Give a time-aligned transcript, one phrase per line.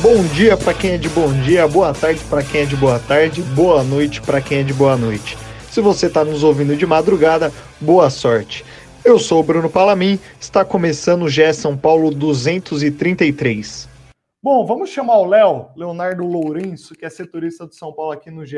[0.00, 3.00] Bom dia para quem é de bom dia, boa tarde para quem é de boa
[3.00, 5.36] tarde, boa noite para quem é de boa noite.
[5.72, 8.64] Se você está nos ouvindo de madrugada, boa sorte.
[9.04, 13.88] Eu sou o Bruno Palamin, está começando o GE São Paulo 233.
[14.40, 18.46] Bom, vamos chamar o Léo, Leonardo Lourenço, que é setorista do São Paulo aqui no
[18.46, 18.56] GE,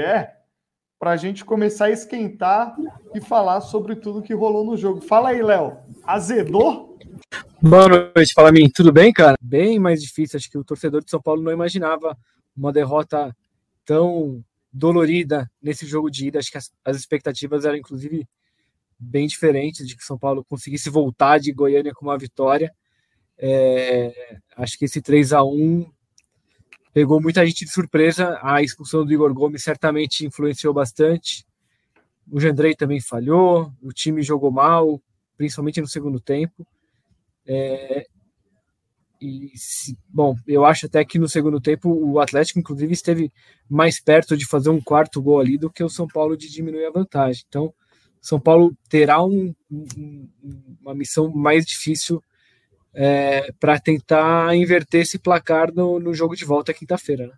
[0.98, 2.76] para a gente começar a esquentar
[3.14, 5.00] e falar sobre tudo que rolou no jogo.
[5.00, 6.89] Fala aí, Léo, azedou?
[7.62, 8.70] Boa noite, fala mim.
[8.74, 9.36] Tudo bem, cara?
[9.38, 10.38] Bem mais difícil.
[10.38, 12.16] Acho que o torcedor de São Paulo não imaginava
[12.56, 13.36] uma derrota
[13.84, 14.42] tão
[14.72, 16.38] dolorida nesse jogo de ida.
[16.38, 18.26] Acho que as, as expectativas eram, inclusive,
[18.98, 22.72] bem diferentes de que São Paulo conseguisse voltar de Goiânia com uma vitória.
[23.36, 25.86] É, acho que esse 3 a 1
[26.94, 28.38] pegou muita gente de surpresa.
[28.42, 31.44] A expulsão do Igor Gomes certamente influenciou bastante.
[32.30, 34.98] O Jandrei também falhou, o time jogou mal,
[35.36, 36.66] principalmente no segundo tempo.
[37.46, 38.06] É,
[39.20, 43.30] e se, bom, eu acho até que no segundo tempo o Atlético, inclusive, esteve
[43.68, 46.86] mais perto de fazer um quarto gol ali do que o São Paulo de diminuir
[46.86, 47.44] a vantagem.
[47.46, 47.72] Então,
[48.20, 50.28] São Paulo terá um, um,
[50.80, 52.22] uma missão mais difícil
[52.94, 57.26] é, para tentar inverter esse placar no, no jogo de volta quinta-feira.
[57.26, 57.34] Né?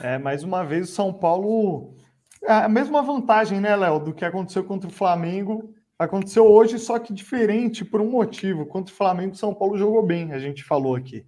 [0.00, 1.96] É, mais uma vez o São Paulo.
[2.42, 6.98] É a mesma vantagem, né, Léo, do que aconteceu contra o Flamengo Aconteceu hoje, só
[6.98, 8.66] que diferente por um motivo.
[8.66, 11.24] Contra o Flamengo, o São Paulo jogou bem, a gente falou aqui.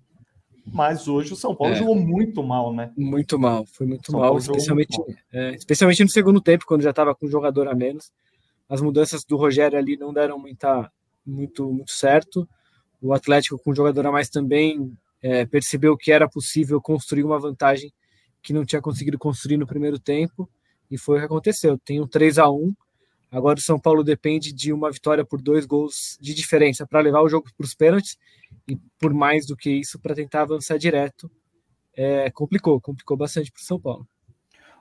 [0.66, 1.76] Mas hoje o São Paulo é.
[1.76, 2.92] jogou muito mal, né?
[2.96, 5.16] Muito mal, foi muito São mal, especialmente, muito.
[5.32, 8.12] É, especialmente no segundo tempo, quando já estava com um jogador a menos.
[8.68, 10.90] As mudanças do Rogério ali não deram muita,
[11.24, 12.48] muito, muito certo.
[13.00, 17.38] O Atlético, com um jogador a mais também, é, percebeu que era possível construir uma
[17.38, 17.92] vantagem
[18.42, 20.48] que não tinha conseguido construir no primeiro tempo,
[20.90, 21.78] e foi o que aconteceu.
[21.78, 22.74] Tem um 3 a 1
[23.30, 27.22] Agora o São Paulo depende de uma vitória por dois gols de diferença para levar
[27.22, 28.16] o jogo para os pênaltis
[28.68, 31.30] e por mais do que isso para tentar avançar direto.
[31.94, 34.06] É, complicou, complicou bastante para o São Paulo.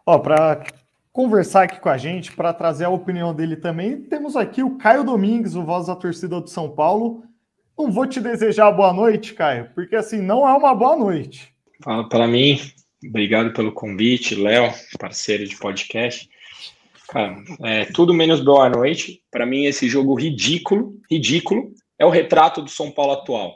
[0.06, 0.66] Ó, para
[1.12, 5.04] conversar aqui com a gente, para trazer a opinião dele também, temos aqui o Caio
[5.04, 7.24] Domingues, o voz da torcida do São Paulo.
[7.78, 11.54] Não vou te desejar boa noite, Caio, porque assim não é uma boa noite.
[11.82, 12.60] Fala para mim,
[13.04, 16.30] obrigado pelo convite, Léo, parceiro de podcast.
[17.08, 19.22] Cara, é, tudo menos boa noite.
[19.32, 23.56] Para mim, esse jogo ridículo, ridículo, é o retrato do São Paulo atual.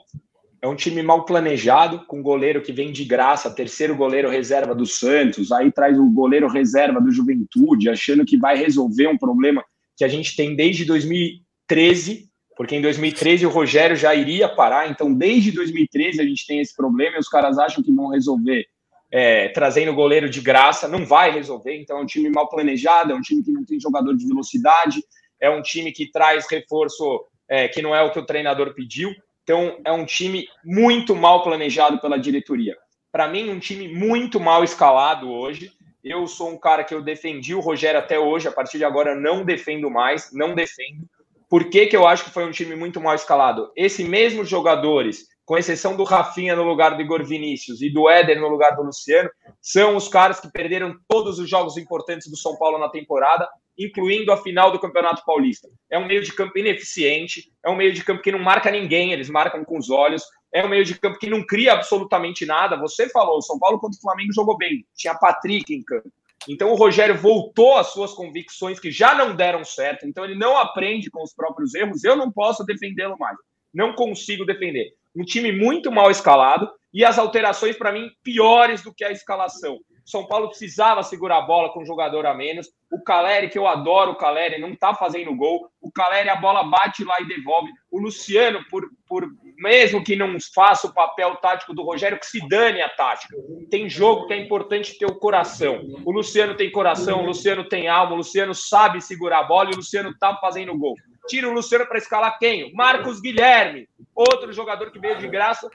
[0.61, 4.85] É um time mal planejado, com goleiro que vem de graça, terceiro goleiro reserva do
[4.85, 9.63] Santos, aí traz o goleiro reserva do Juventude, achando que vai resolver um problema
[9.97, 15.13] que a gente tem desde 2013, porque em 2013 o Rogério já iria parar, então
[15.13, 18.65] desde 2013 a gente tem esse problema e os caras acham que vão resolver
[19.11, 21.75] é, trazendo goleiro de graça, não vai resolver.
[21.75, 25.03] Então, é um time mal planejado, é um time que não tem jogador de velocidade,
[25.39, 29.11] é um time que traz reforço é, que não é o que o treinador pediu.
[29.43, 32.77] Então, é um time muito mal planejado pela diretoria.
[33.11, 35.71] Para mim, um time muito mal escalado hoje.
[36.03, 39.15] Eu sou um cara que eu defendi o Rogério até hoje, a partir de agora
[39.15, 41.09] não defendo mais, não defendo.
[41.49, 43.71] Por que, que eu acho que foi um time muito mal escalado?
[43.75, 48.39] Esses mesmos jogadores com exceção do Rafinha no lugar do Igor Vinícius e do Éder
[48.39, 52.55] no lugar do Luciano, são os caras que perderam todos os jogos importantes do São
[52.55, 55.67] Paulo na temporada, incluindo a final do Campeonato Paulista.
[55.89, 59.11] É um meio de campo ineficiente, é um meio de campo que não marca ninguém,
[59.11, 60.21] eles marcam com os olhos,
[60.53, 62.77] é um meio de campo que não cria absolutamente nada.
[62.77, 66.11] Você falou, o São Paulo contra o Flamengo jogou bem, tinha Patrick em campo.
[66.47, 70.55] Então o Rogério voltou às suas convicções que já não deram certo, então ele não
[70.55, 73.35] aprende com os próprios erros, eu não posso defendê-lo mais.
[73.73, 78.93] Não consigo defender um time muito mal escalado e as alterações, para mim, piores do
[78.93, 79.77] que a escalação.
[80.09, 82.67] São Paulo precisava segurar a bola com um jogador a menos.
[82.91, 85.69] O Caleri, que eu adoro o Caleri, não tá fazendo gol.
[85.79, 87.69] O Caleri, a bola bate lá e devolve.
[87.91, 92.39] O Luciano, por, por mesmo que não faça o papel tático do Rogério, que se
[92.47, 93.37] dane a tática.
[93.69, 95.79] Tem jogo que é importante ter o coração.
[96.03, 99.73] O Luciano tem coração, o Luciano tem alma, o Luciano sabe segurar a bola e
[99.73, 100.95] o Luciano tá fazendo gol.
[101.29, 102.73] Tira o Luciano para escalar quem?
[102.73, 105.69] Marcos Guilherme, outro jogador que veio de graça,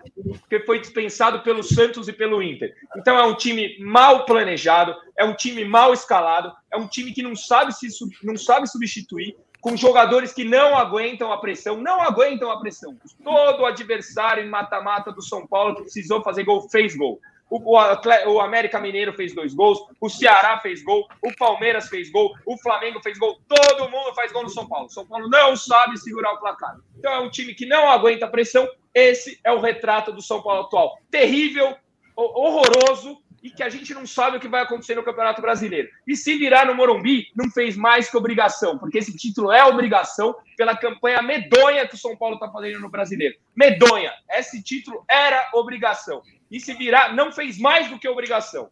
[0.50, 2.74] que foi dispensado pelo Santos e pelo Inter.
[2.96, 7.22] Então é um time mal planejado, é um time mal escalado, é um time que
[7.22, 7.86] não sabe se
[8.24, 9.36] não sabe substituir.
[9.64, 12.94] com jogadores que não aguentam a pressão, não aguentam a pressão.
[13.22, 17.18] Todo adversário em mata-mata do São Paulo que precisou fazer gol, fez gol.
[17.50, 22.34] O, o, América Mineiro fez dois gols, o Ceará fez gol, o Palmeiras fez gol,
[22.44, 24.88] o Flamengo fez gol, todo mundo faz gol no São Paulo.
[24.90, 26.76] São Paulo não sabe segurar o placar.
[26.98, 28.68] Então é um time que não aguenta a pressão.
[28.92, 30.98] Esse é o retrato do São Paulo atual.
[31.10, 31.76] Terrível,
[32.16, 35.90] horroroso, e que a gente não sabe o que vai acontecer no Campeonato Brasileiro.
[36.06, 40.34] E se virar no Morumbi, não fez mais que obrigação, porque esse título é obrigação
[40.56, 43.36] pela campanha medonha que o São Paulo está fazendo no Brasileiro.
[43.54, 44.10] Medonha.
[44.30, 46.22] Esse título era obrigação.
[46.54, 48.68] E se virar, não fez mais do que obrigação.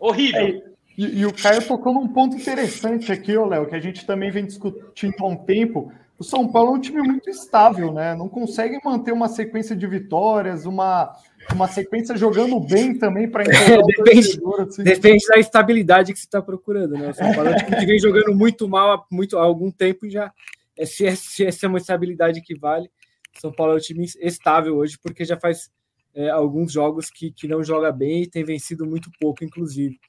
[0.00, 0.40] Horrível.
[0.40, 0.62] É,
[0.96, 4.46] e, e, o Caio tocou num ponto interessante aqui, Léo, que a gente também vem
[4.46, 5.92] discutindo há um tempo.
[6.18, 8.14] O São Paulo é um time muito estável, né?
[8.14, 11.14] Não consegue manter uma sequência de vitórias, uma
[11.54, 13.46] uma sequência jogando bem também para é,
[13.86, 14.82] depende, assim.
[14.82, 17.10] depende da estabilidade que você está procurando, né?
[17.10, 20.10] O São Paulo é que vem jogando muito mal há, muito, há algum tempo e
[20.10, 20.32] já
[20.78, 22.90] é, se, é, se essa é uma estabilidade que vale.
[23.38, 25.70] São Paulo é um time estável hoje, porque já faz
[26.16, 30.00] é, alguns jogos que, que não joga bem e tem vencido muito pouco, inclusive.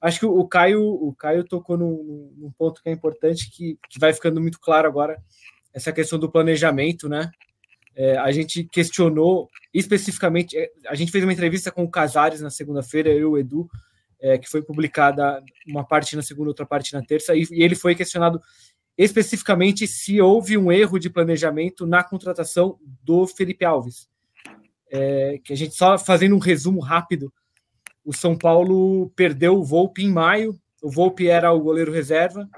[0.00, 4.00] Acho que o Caio, o Caio tocou num, num ponto que é importante, que, que
[4.00, 5.22] vai ficando muito claro agora,
[5.74, 7.30] essa questão do planejamento, né?
[7.94, 12.48] É, a gente questionou especificamente, é, a gente fez uma entrevista com o Casares na
[12.48, 13.68] segunda-feira, eu e o Edu,
[14.18, 17.74] é, que foi publicada uma parte na segunda, outra parte na terça, e, e ele
[17.74, 18.40] foi questionado
[18.96, 24.08] especificamente se houve um erro de planejamento na contratação do Felipe Alves.
[24.90, 27.32] É, que a gente só fazendo um resumo rápido,
[28.04, 32.48] o São Paulo perdeu o Volpe em maio, o Volpe era o goleiro reserva,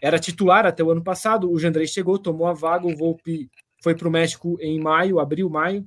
[0.00, 3.50] era titular até o ano passado, o Jandrei chegou, tomou a vaga, o Volpe
[3.82, 5.86] foi para o México em maio, abril, maio.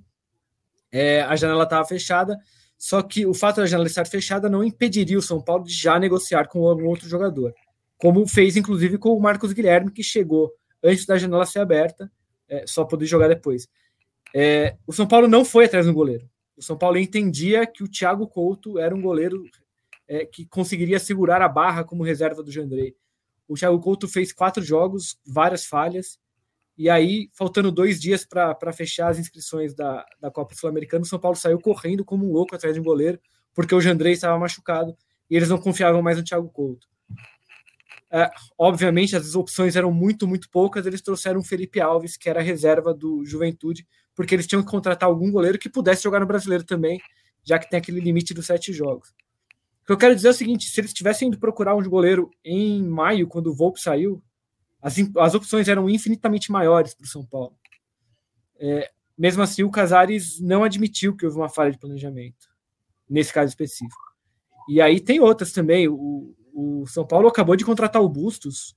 [0.91, 2.37] É, a janela estava fechada,
[2.77, 5.99] só que o fato da janela estar fechada não impediria o São Paulo de já
[5.99, 7.53] negociar com algum outro jogador,
[7.97, 10.51] como fez inclusive com o Marcos Guilherme, que chegou
[10.83, 12.11] antes da janela ser aberta,
[12.47, 13.67] é, só poder jogar depois.
[14.35, 16.29] É, o São Paulo não foi atrás do goleiro.
[16.55, 19.43] O São Paulo entendia que o Thiago Couto era um goleiro
[20.07, 22.95] é, que conseguiria segurar a barra como reserva do Jandrei.
[23.47, 26.19] O Thiago Couto fez quatro jogos, várias falhas,
[26.77, 31.19] e aí, faltando dois dias para fechar as inscrições da, da Copa Sul-Americana, o São
[31.19, 33.19] Paulo saiu correndo como um louco atrás de um goleiro,
[33.53, 34.97] porque o Jandrei estava machucado
[35.29, 36.87] e eles não confiavam mais no Thiago Couto.
[38.11, 40.85] É, obviamente, as opções eram muito, muito poucas.
[40.85, 45.09] Eles trouxeram o Felipe Alves, que era reserva do Juventude, porque eles tinham que contratar
[45.09, 47.01] algum goleiro que pudesse jogar no brasileiro também,
[47.43, 49.09] já que tem aquele limite dos sete jogos.
[49.83, 52.31] O que eu quero dizer é o seguinte: se eles tivessem ido procurar um goleiro
[52.43, 54.23] em maio, quando o Volpe saiu,
[54.81, 57.57] as, as opções eram infinitamente maiores para o São Paulo.
[58.59, 62.49] É, mesmo assim, o Casares não admitiu que houve uma falha de planejamento,
[63.09, 64.13] nesse caso específico.
[64.69, 65.87] E aí tem outras também.
[65.87, 68.75] O, o São Paulo acabou de contratar o Bustos,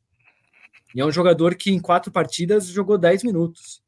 [0.95, 3.83] e é um jogador que em quatro partidas jogou 10 minutos.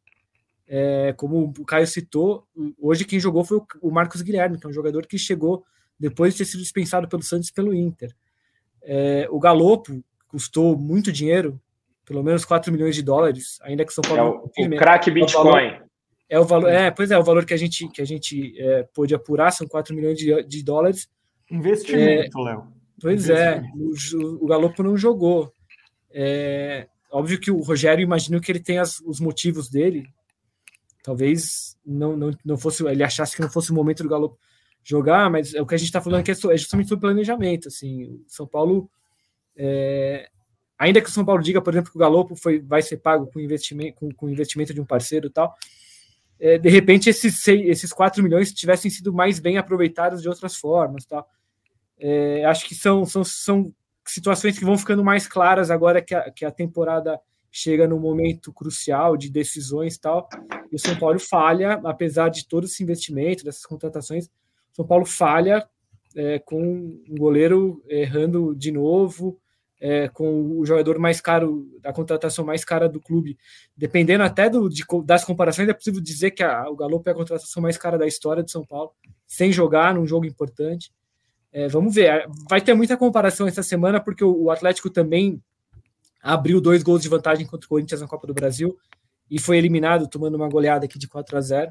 [0.68, 2.46] É, como o Caio citou,
[2.78, 5.64] hoje quem jogou foi o Marcos Guilherme, que é um jogador que chegou
[5.98, 8.14] depois de ter sido dispensado pelo Santos e pelo Inter.
[8.82, 11.60] É, o Galopo custou muito dinheiro,
[12.04, 14.50] pelo menos 4 milhões de dólares, ainda que São Paulo.
[14.56, 15.80] É o, o craque Bitcoin.
[16.28, 18.82] É o valor, é, pois é, o valor que a gente, que a gente é,
[18.94, 21.08] pôde apurar são 4 milhões de, de dólares.
[21.50, 22.68] Investimento, é, Léo.
[23.00, 25.50] Pois é, o, o Galopo não jogou.
[26.10, 30.04] É, óbvio que o Rogério imagina que ele tem as, os motivos dele.
[31.02, 34.38] Talvez não, não, não fosse, ele achasse que não fosse o momento do Galopo
[34.82, 37.68] jogar, mas é o que a gente está falando aqui é, é justamente sobre planejamento.
[37.68, 38.90] Assim, o São Paulo
[39.56, 40.28] é,
[40.78, 43.26] Ainda que o São Paulo diga, por exemplo, que o Galopo foi, vai ser pago
[43.26, 45.52] com investimento, com, com investimento de um parceiro e tal,
[46.38, 50.54] é, de repente esses, seis, esses 4 milhões tivessem sido mais bem aproveitados de outras
[50.54, 51.04] formas.
[51.04, 51.28] Tal.
[51.99, 53.75] É, acho que são, são, são
[54.06, 57.20] situações que vão ficando mais claras agora que a, que a temporada
[57.50, 60.28] chega no momento crucial de decisões e tal,
[60.71, 65.05] e o São Paulo falha, apesar de todo esse investimento, dessas contratações, o São Paulo
[65.05, 65.67] falha
[66.14, 69.40] é, com um goleiro errando de novo,
[69.81, 73.38] é, com o jogador mais caro, a contratação mais cara do clube,
[73.76, 77.14] dependendo até do, de, das comparações, é possível dizer que a, o Galo é a
[77.14, 78.93] contratação mais cara da história de São Paulo,
[79.26, 80.93] sem jogar num jogo importante.
[81.52, 85.43] É, vamos ver, vai ter muita comparação essa semana, porque o, o, Atlético também
[86.32, 88.76] abriu dois gols de vantagem contra o Corinthians na Copa do Brasil
[89.30, 91.68] e foi eliminado tomando uma goleada aqui de 4 a 0.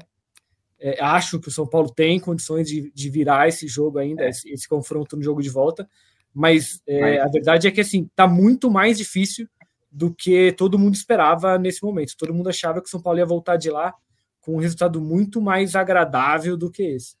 [0.80, 4.48] É, acho que o São Paulo tem condições de, de virar esse jogo ainda, esse,
[4.50, 5.88] esse confronto no jogo de volta
[6.38, 9.48] mas, é, a verdade é que assim está muito mais difícil
[9.90, 12.16] do que todo mundo esperava nesse momento.
[12.16, 13.92] Todo mundo achava que o São Paulo ia voltar de lá
[14.40, 17.16] com um resultado muito mais agradável do que esse.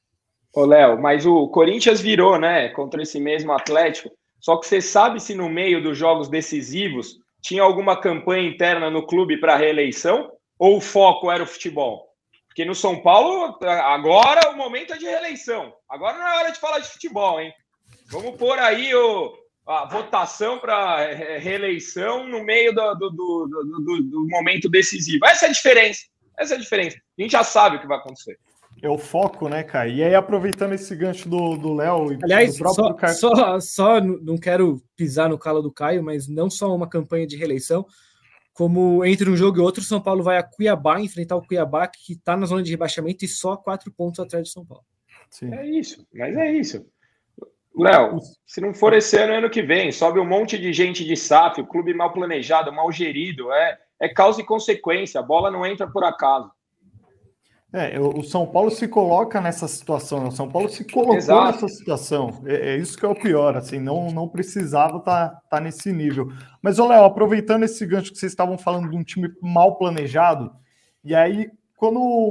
[0.54, 4.10] Ô, Léo, mas o Corinthians virou, né, contra esse mesmo Atlético.
[4.38, 9.06] Só que você sabe se no meio dos jogos decisivos tinha alguma campanha interna no
[9.06, 12.08] clube para reeleição ou o foco era o futebol?
[12.46, 15.72] Porque no São Paulo, agora o momento é de reeleição.
[15.88, 17.52] Agora não é hora de falar de futebol, hein?
[18.10, 19.32] Vamos pôr aí o,
[19.66, 25.24] a votação para reeleição no meio do, do, do, do, momento decisivo.
[25.26, 26.00] Essa é a diferença.
[26.38, 26.96] Essa é a diferença.
[26.96, 28.38] A gente já sabe o que vai acontecer.
[28.82, 29.96] É o foco, né, Caio?
[29.96, 33.14] E aí, aproveitando esse gancho do Léo e Aliás, do próprio só, Caio...
[33.14, 37.36] só, só não quero pisar no calo do Caio, mas não só uma campanha de
[37.36, 37.84] reeleição,
[38.52, 42.14] como entre um jogo e outro, São Paulo vai a Cuiabá enfrentar o Cuiabá, que
[42.14, 44.84] está na zona de rebaixamento e só quatro pontos atrás de São Paulo.
[45.30, 45.54] Sim.
[45.54, 46.84] É isso, mas é isso.
[47.76, 51.04] Léo, se não for esse ano, é ano que vem, sobe um monte de gente
[51.04, 55.50] de SAF, o clube mal planejado, mal gerido, é, é causa e consequência, a bola
[55.50, 56.50] não entra por acaso.
[57.70, 60.28] É, o São Paulo se coloca nessa situação, né?
[60.28, 61.52] o São Paulo se colocou Exato.
[61.52, 62.42] nessa situação.
[62.46, 65.92] É, é, isso que é o pior, assim, não, não precisava estar tá, tá nesse
[65.92, 66.32] nível.
[66.62, 70.50] Mas, Léo, aproveitando esse gancho que vocês estavam falando de um time mal planejado,
[71.04, 72.30] e aí, quando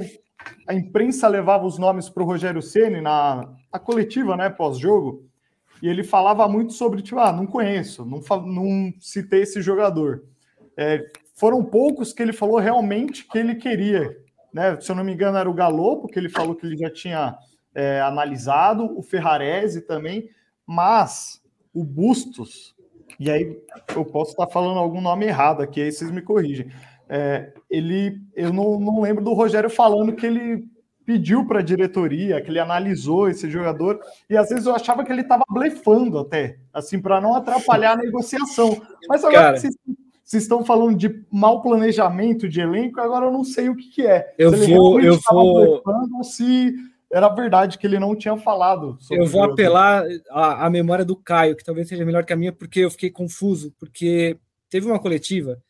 [0.67, 5.23] a imprensa levava os nomes para o Rogério Ceni na, na coletiva, né, pós-jogo,
[5.83, 10.23] e ele falava muito sobre, tipo, ah, não conheço, não, não citei esse jogador.
[10.75, 14.17] É, foram poucos que ele falou realmente que ele queria
[14.57, 14.81] né?
[14.81, 17.37] Se eu não me engano, era o Galopo, que ele falou que ele já tinha
[17.75, 20.27] é, analisado, o Ferrarese também,
[20.65, 21.39] mas
[21.71, 22.75] o Bustos,
[23.19, 23.55] e aí
[23.95, 26.71] eu posso estar falando algum nome errado aqui, aí vocês me corrigem.
[27.07, 30.67] É, ele, eu não, não lembro do Rogério falando que ele
[31.05, 35.11] pediu para a diretoria, que ele analisou esse jogador, e às vezes eu achava que
[35.11, 38.81] ele estava blefando até, assim, para não atrapalhar a negociação.
[39.07, 39.75] Mas agora Cara, que vocês
[40.27, 44.05] vocês estão falando de mau planejamento de elenco, agora eu não sei o que, que
[44.05, 44.35] é.
[44.37, 45.81] Eu se vou, eu vou.
[45.85, 46.75] Ou se
[47.09, 48.97] era verdade que ele não tinha falado.
[49.09, 52.81] eu vou apelar à, memória do Caio, que talvez seja melhor que a minha, porque
[52.81, 54.37] eu fiquei confuso, porque
[54.69, 55.63] teve uma coletiva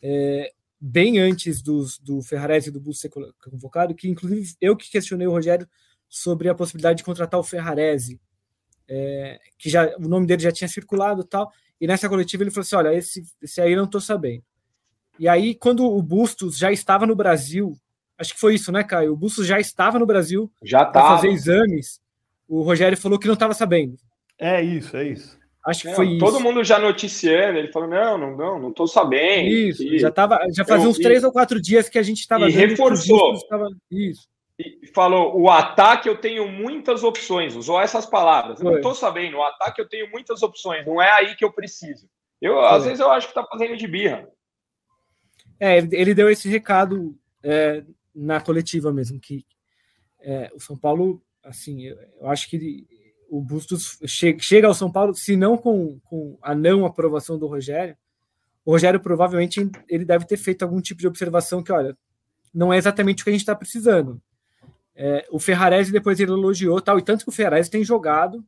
[0.00, 3.10] é, bem antes dos, do Ferrarese e do Bus ser
[3.50, 5.68] convocado, que inclusive eu que questionei o Rogério
[6.08, 8.18] sobre a possibilidade de contratar o Ferrarese,
[8.88, 11.52] é, que já o nome dele já tinha circulado tal.
[11.80, 14.42] E nessa coletiva ele falou assim: olha, esse, esse aí eu não estou sabendo.
[15.18, 17.76] E aí, quando o Bustos já estava no Brasil,
[18.18, 19.12] acho que foi isso, né, Caio?
[19.12, 22.00] O Bustos já estava no Brasil para fazer exames.
[22.48, 23.96] O Rogério falou que não estava sabendo.
[24.38, 25.38] É isso, é isso.
[25.66, 26.24] Acho que não, foi todo isso.
[26.24, 29.48] Todo mundo já noticiando, ele falou: não, não, não, não tô sabendo.
[29.48, 32.48] Isso, já tava, já fazia eu, uns três ou quatro dias que a gente estava.
[32.48, 33.38] E reforçou.
[33.46, 34.29] Tava, isso
[34.94, 38.60] falou: o ataque eu tenho muitas opções, usou essas palavras.
[38.60, 41.52] Eu não estou sabendo, o ataque eu tenho muitas opções, não é aí que eu
[41.52, 42.08] preciso.
[42.40, 42.64] Eu, Foi.
[42.66, 44.28] às vezes eu acho que está fazendo de birra.
[45.58, 49.44] É, ele deu esse recado é, na coletiva mesmo, que
[50.20, 52.86] é, o São Paulo, assim, eu, eu acho que ele,
[53.28, 57.46] o Bustos che chega ao São Paulo, se não com, com a não aprovação do
[57.46, 57.96] Rogério,
[58.64, 61.96] o Rogério provavelmente ele deve ter feito algum tipo de observação que, olha,
[62.52, 64.20] não é exatamente o que a gente está precisando.
[64.94, 68.44] É, o Ferrarese depois ele elogiou tal, e tanto que o Ferrarese tem jogado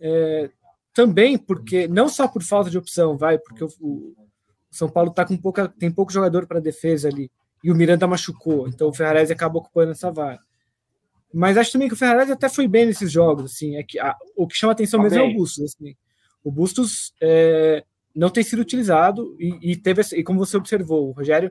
[0.00, 0.50] é,
[0.94, 4.16] também, porque não só por falta de opção, vai, porque o, o
[4.70, 7.30] São Paulo tá com pouca, tem pouco jogador para defesa ali,
[7.62, 10.40] e o Miranda machucou, então o Ferrarese acaba ocupando essa vaga.
[11.32, 14.16] Mas acho também que o Ferrarese até foi bem nesses jogos, assim, é que a,
[14.36, 15.96] o que chama atenção mesmo é o Bustos, assim.
[16.44, 17.84] O Bustos é,
[18.14, 21.50] não tem sido utilizado e, e teve, e como você observou, o Rogério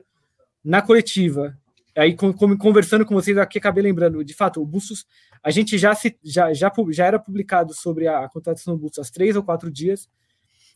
[0.64, 1.58] na coletiva
[1.96, 5.06] aí conversando com vocês aqui acabei lembrando, de fato, o Bustos,
[5.42, 9.12] a gente já se, já, já, já era publicado sobre a contratação do Bustos há
[9.12, 10.08] três ou quatro dias.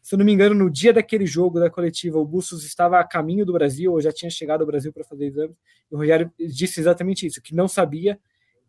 [0.03, 3.05] Se eu não me engano, no dia daquele jogo da coletiva, o Bustos estava a
[3.05, 5.57] caminho do Brasil, ou já tinha chegado ao Brasil para fazer exame.
[5.91, 8.19] E o Rogério disse exatamente isso, que não sabia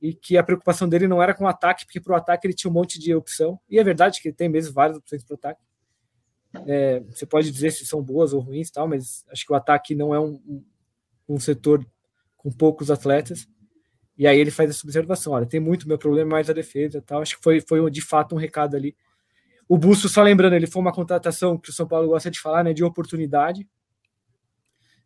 [0.02, 2.54] e que a preocupação dele não era com o ataque, porque para o ataque ele
[2.54, 3.60] tinha um monte de opção.
[3.70, 5.62] E é verdade que ele tem mesmo várias opções para o ataque.
[6.66, 9.94] É, você pode dizer se são boas ou ruins, tal, mas acho que o ataque
[9.94, 10.66] não é um, um,
[11.30, 11.86] um setor
[12.38, 13.48] com poucos atletas.
[14.18, 17.22] E aí ele faz essa observação: olha, tem muito meu problema mais a defesa tal.
[17.22, 18.96] Acho que foi, foi de fato um recado ali.
[19.68, 22.64] O Busto, só lembrando, ele foi uma contratação que o São Paulo gosta de falar,
[22.64, 23.68] né, de oportunidade,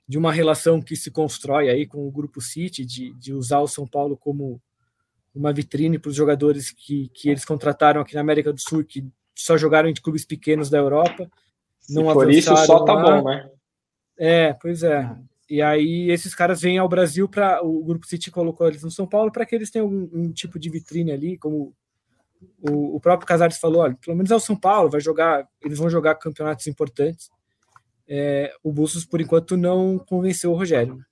[0.07, 3.67] de uma relação que se constrói aí com o Grupo City, de, de usar o
[3.67, 4.61] São Paulo como
[5.33, 9.03] uma vitrine para os jogadores que, que eles contrataram aqui na América do Sul, que
[9.33, 11.29] só jogaram em clubes pequenos da Europa.
[11.89, 13.21] Não por isso só tá lá.
[13.21, 13.49] bom, né?
[14.17, 15.09] É, pois é.
[15.51, 19.05] E aí esses caras vêm ao Brasil para o Grupo City colocou eles no São
[19.05, 21.75] Paulo para que eles tenham um, um, tipo de vitrine ali, como
[22.61, 25.77] o, o próprio Casares falou, olha, pelo menos é o São Paulo, vai jogar, eles
[25.77, 27.29] vão jogar campeonatos importantes.
[28.07, 31.03] É, o Bustos, por enquanto, não convenceu o Rogério.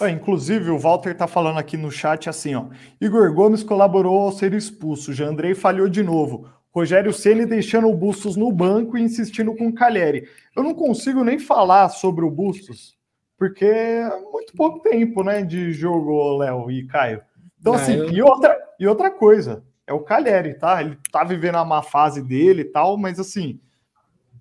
[0.00, 2.66] É, inclusive, o Walter está falando aqui no chat assim, ó.
[3.00, 6.50] Igor Gomes colaborou ao ser expulso, Andrei falhou de novo.
[6.74, 10.28] Rogério Ceni deixando o Bustos no banco e insistindo com o Calheri.
[10.56, 12.95] Eu não consigo nem falar sobre o Bustos,
[13.38, 17.22] porque é muito pouco tempo, né, de jogo, Léo e Caio.
[17.60, 18.10] Então, assim, eu...
[18.10, 20.80] e, outra, e outra coisa, é o Calheri, tá?
[20.80, 23.60] Ele tá vivendo a má fase dele e tal, mas assim,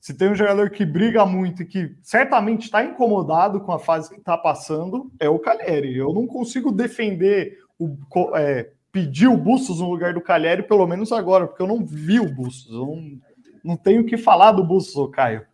[0.02, 4.10] se tem um jogador que briga muito e que certamente está incomodado com a fase
[4.10, 5.98] que está passando, é o Calheri.
[5.98, 7.98] Eu não consigo defender o,
[8.36, 12.20] é, pedir o Bustos no lugar do Calheri, pelo menos agora, porque eu não vi
[12.20, 12.72] o Bustos.
[12.72, 13.20] Eu não,
[13.64, 15.46] não tenho o que falar do Bustos, Caio.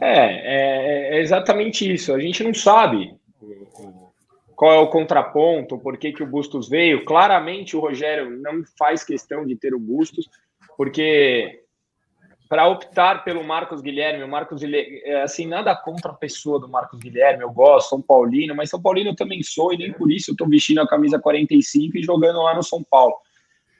[0.00, 2.14] É, é, é, exatamente isso.
[2.14, 3.14] A gente não sabe
[4.56, 7.04] qual é o contraponto, por que, que o Bustos veio.
[7.04, 10.28] Claramente o Rogério não faz questão de ter o Bustos,
[10.76, 11.60] porque
[12.48, 16.68] para optar pelo Marcos Guilherme, o Marcos Guilherme, é, assim, nada contra a pessoa do
[16.68, 20.10] Marcos Guilherme, eu gosto, São Paulino, mas São Paulino eu também sou, e nem por
[20.10, 23.14] isso eu estou vestindo a camisa 45 e jogando lá no São Paulo.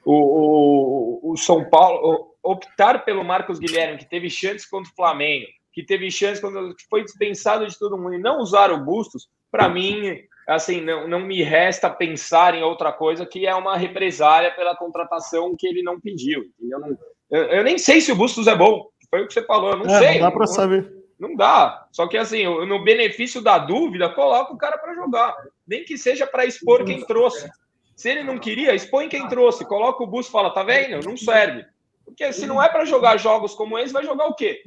[0.05, 5.47] O, o, o São Paulo, optar pelo Marcos Guilherme, que teve chances contra o Flamengo,
[5.71, 9.69] que teve chance quando foi dispensado de todo mundo e não usar o Bustos, para
[9.69, 14.75] mim, assim, não, não me resta pensar em outra coisa que é uma represália pela
[14.75, 16.45] contratação que ele não pediu.
[16.69, 16.97] Eu não,
[17.29, 18.87] eu, eu, nem sei se o Bustos é bom.
[19.09, 20.13] Foi o que você falou, eu não é, sei.
[20.19, 20.93] Não dá para saber.
[21.19, 21.87] Não dá.
[21.91, 25.35] Só que assim, no benefício da dúvida, coloca o cara para jogar.
[25.67, 27.49] Nem que seja para expor quem trouxe.
[27.95, 29.63] Se ele não queria, expõe quem trouxe.
[29.65, 31.05] Coloca o Bustos e fala, tá vendo?
[31.05, 31.65] Não serve.
[32.11, 34.61] Porque se não é para jogar jogos como esse, vai jogar o quê?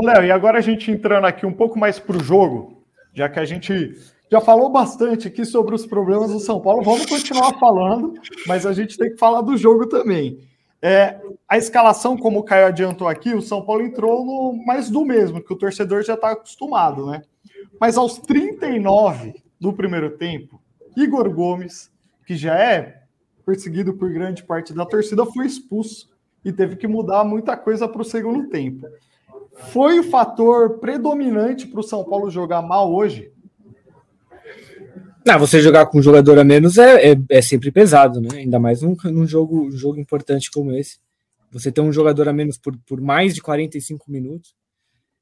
[0.00, 3.40] Léo, e agora a gente entrando aqui um pouco mais para o jogo, já que
[3.40, 3.92] a gente
[4.30, 8.14] já falou bastante aqui sobre os problemas do São Paulo, vamos continuar falando,
[8.46, 10.38] mas a gente tem que falar do jogo também.
[10.80, 15.04] É, a escalação, como o Caio adiantou aqui, o São Paulo entrou no mais do
[15.04, 17.22] mesmo, que o torcedor já está acostumado, né?
[17.80, 20.62] Mas aos 39 do primeiro tempo,
[20.96, 21.90] Igor Gomes,
[22.24, 22.97] que já é
[23.48, 26.10] perseguido por grande parte da torcida, foi expulso
[26.44, 28.86] e teve que mudar muita coisa para o segundo tempo.
[29.72, 33.32] Foi o fator predominante para o São Paulo jogar mal hoje?
[35.24, 38.28] Não, você jogar com um jogador a menos é, é, é sempre pesado, né?
[38.34, 40.98] Ainda mais num, num jogo, jogo importante como esse.
[41.50, 44.54] Você ter um jogador a menos por, por mais de 45 minutos.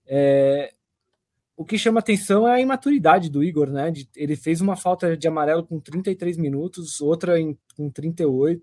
[0.04, 0.72] É,
[1.56, 3.90] o que chama atenção é a imaturidade do Igor, né?
[3.90, 8.62] De, ele fez uma falta de amarelo com 33 minutos, outra em, com 38.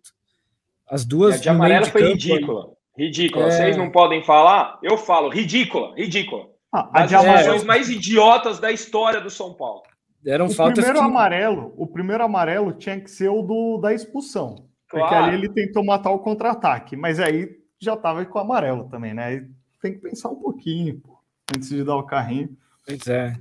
[0.88, 1.36] As duas.
[1.36, 2.72] A de amarelo de foi campo, ridícula.
[2.96, 3.46] Ridícula.
[3.48, 3.52] É...
[3.52, 4.80] Vocês não podem falar?
[4.84, 6.46] Eu falo, ridícula, ridícula.
[6.72, 7.66] Ah, a de amarelo...
[7.66, 9.82] mais idiotas da história do São Paulo.
[10.26, 11.06] Eram o faltas primeiro que...
[11.06, 14.68] amarelo, o primeiro amarelo tinha que ser o do da expulsão.
[14.88, 15.08] Claro.
[15.08, 19.14] Porque ali ele tentou matar o contra-ataque, mas aí já tava com o amarelo também,
[19.14, 19.26] né?
[19.26, 19.42] Aí
[19.82, 21.20] tem que pensar um pouquinho, pô,
[21.54, 22.56] antes de dar o carrinho.
[22.86, 23.36] Pois é.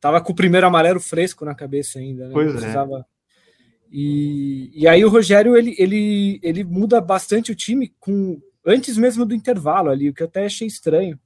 [0.00, 2.32] Tava com o primeiro amarelo fresco na cabeça ainda, né?
[2.32, 2.52] Pois é.
[2.52, 2.98] Precisava...
[2.98, 3.18] é.
[3.90, 9.24] E, e aí o Rogério ele, ele, ele muda bastante o time com antes mesmo
[9.24, 11.18] do intervalo ali, o que eu até achei estranho.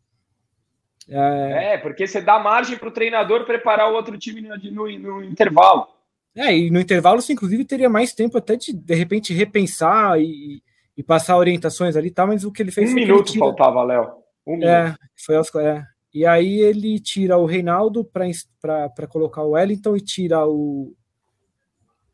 [1.08, 4.98] É, é porque você dá margem para o treinador preparar o outro time no, no,
[4.98, 5.88] no, intervalo.
[6.37, 10.62] É, e no intervalo você inclusive teria mais tempo até de de repente repensar e,
[10.96, 12.24] e passar orientações ali, tá?
[12.24, 12.90] Mas o que ele fez.
[12.90, 13.40] Um minuto tira...
[13.40, 14.12] faltava, Léo.
[14.46, 14.98] Um é, minuto.
[15.26, 15.85] foi aos, é.
[16.12, 20.94] E aí ele tira o Reinaldo para colocar o Wellington e tira o.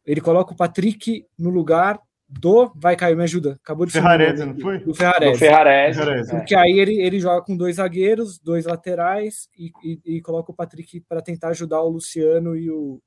[0.06, 2.70] Ele coloca o Patrick no lugar do.
[2.76, 3.58] Vai, Caio, me ajuda.
[3.62, 4.78] Acabou de Ferrarese, não foi?
[4.78, 5.32] Do Ferrarese.
[5.32, 6.30] Do Ferrarese.
[6.30, 10.54] Porque aí ele, ele joga com dois zagueiros, dois laterais e, e, e coloca o
[10.54, 13.00] Patrick para tentar ajudar o Luciano e o,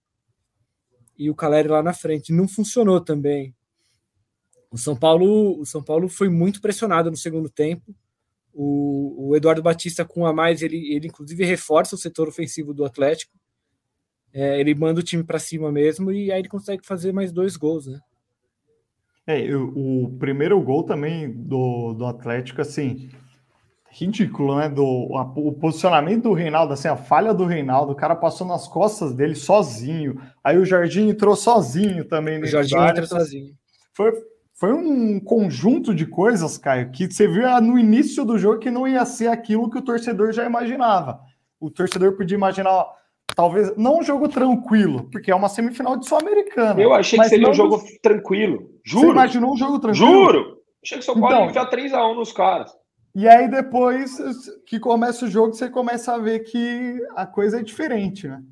[1.18, 2.34] e o Caleri lá na frente.
[2.34, 3.56] Não funcionou também.
[4.72, 7.96] O São Paulo, o São Paulo foi muito pressionado no segundo tempo.
[8.54, 12.86] O, o Eduardo Batista com a mais, ele, ele inclusive reforça o setor ofensivo do
[12.86, 13.34] Atlético.
[14.34, 17.58] É, ele manda o time para cima mesmo e aí ele consegue fazer mais dois
[17.58, 18.00] gols, né?
[19.28, 23.10] É, o primeiro gol também do, do Atlético, assim,
[23.92, 24.70] ridículo, né?
[24.70, 28.68] Do, a, o posicionamento do Reinaldo, assim, a falha do Reinaldo, o cara passou nas
[28.68, 30.20] costas dele sozinho.
[30.44, 32.42] Aí o Jardim entrou sozinho também.
[32.42, 33.54] O Jardim entrou sozinho.
[33.94, 34.12] Foi,
[34.62, 38.88] foi um conjunto de coisas, Caio, que você viu no início do jogo que não
[38.88, 41.20] ia ser aquilo que o torcedor já imaginava.
[41.60, 42.86] O torcedor podia imaginar
[43.36, 46.80] talvez não um jogo tranquilo, porque é uma semifinal de Sul-Americana.
[46.80, 48.70] Eu achei que seria um jogo tranquilo.
[48.86, 49.08] Juro.
[49.08, 50.06] Você imaginou um jogo tranquilo?
[50.06, 50.58] Juro.
[50.84, 52.72] Achei que o São Paulo então, ia enfiar 3x1 nos caras.
[53.16, 54.16] E aí, depois
[54.68, 58.44] que começa o jogo, você começa a ver que a coisa é diferente, né?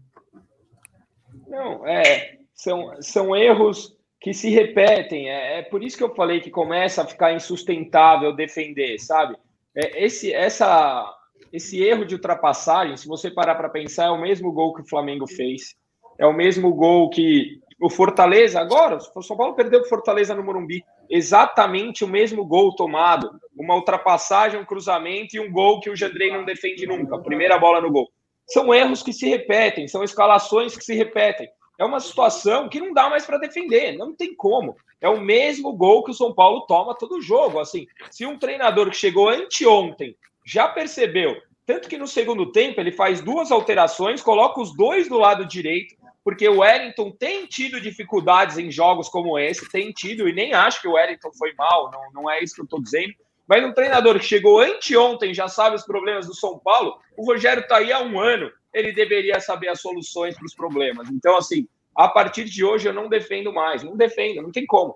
[1.47, 2.39] Não, é.
[2.55, 5.29] São, são erros que se repetem.
[5.29, 9.36] É, é por isso que eu falei que começa a ficar insustentável defender, sabe?
[9.75, 11.15] É, esse, essa
[11.51, 14.88] esse erro de ultrapassagem, se você parar para pensar, é o mesmo gol que o
[14.88, 15.75] Flamengo fez,
[16.17, 20.43] é o mesmo gol que O Fortaleza, agora, o São Paulo perdeu o Fortaleza no
[20.43, 20.84] Morumbi.
[21.10, 23.32] Exatamente o mesmo gol tomado.
[23.58, 27.17] Uma ultrapassagem, um cruzamento e um gol que o Jandrei não defende nunca.
[27.19, 28.10] Primeira bola no gol.
[28.47, 31.47] São erros que se repetem, são escalações que se repetem.
[31.79, 34.75] É uma situação que não dá mais para defender, não tem como.
[35.01, 37.59] É o mesmo gol que o São Paulo toma todo jogo.
[37.59, 40.15] Assim, se um treinador que chegou anteontem
[40.45, 41.35] já percebeu
[41.69, 45.93] tanto que no segundo tempo ele faz duas alterações, coloca os dois do lado direito,
[46.23, 50.81] porque o Wellington tem tido dificuldades em jogos como esse, tem tido, e nem acho
[50.81, 53.13] que o Wellington foi mal, não, não é isso que eu estou dizendo.
[53.47, 57.61] Mas um treinador que chegou anteontem já sabe os problemas do São Paulo, o Rogério
[57.61, 61.10] está aí há um ano, ele deveria saber as soluções para os problemas.
[61.10, 64.95] Então, assim, a partir de hoje eu não defendo mais, não defendo, não tem como.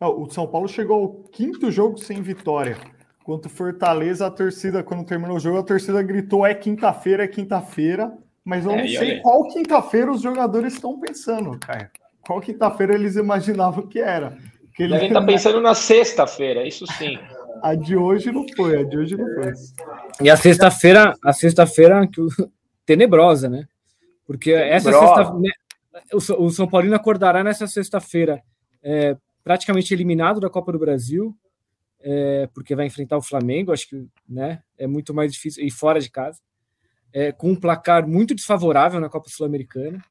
[0.00, 2.76] O São Paulo chegou ao quinto jogo sem vitória.
[3.24, 8.16] Quanto Fortaleza, a torcida, quando terminou o jogo, a torcida gritou: é quinta-feira, é quinta-feira.
[8.44, 11.90] Mas eu é, não sei qual quinta-feira os jogadores estão pensando, cara.
[12.26, 14.38] Qual quinta-feira eles imaginavam que era?
[14.74, 14.94] Que ele...
[14.94, 17.18] Devem estar tá pensando na sexta-feira, isso sim.
[17.62, 19.52] a de hoje não foi, a de hoje não foi.
[20.22, 22.08] E a sexta-feira, a sexta-feira
[22.88, 23.68] tenebrosa, né?
[24.26, 25.50] Porque essa sexta né,
[26.10, 28.42] o São Paulino acordará nessa sexta-feira
[28.82, 31.36] é, praticamente eliminado da Copa do Brasil,
[32.00, 36.00] é, porque vai enfrentar o Flamengo, acho que né, é muito mais difícil, e fora
[36.00, 36.40] de casa,
[37.12, 40.02] é, com um placar muito desfavorável na Copa Sul-Americana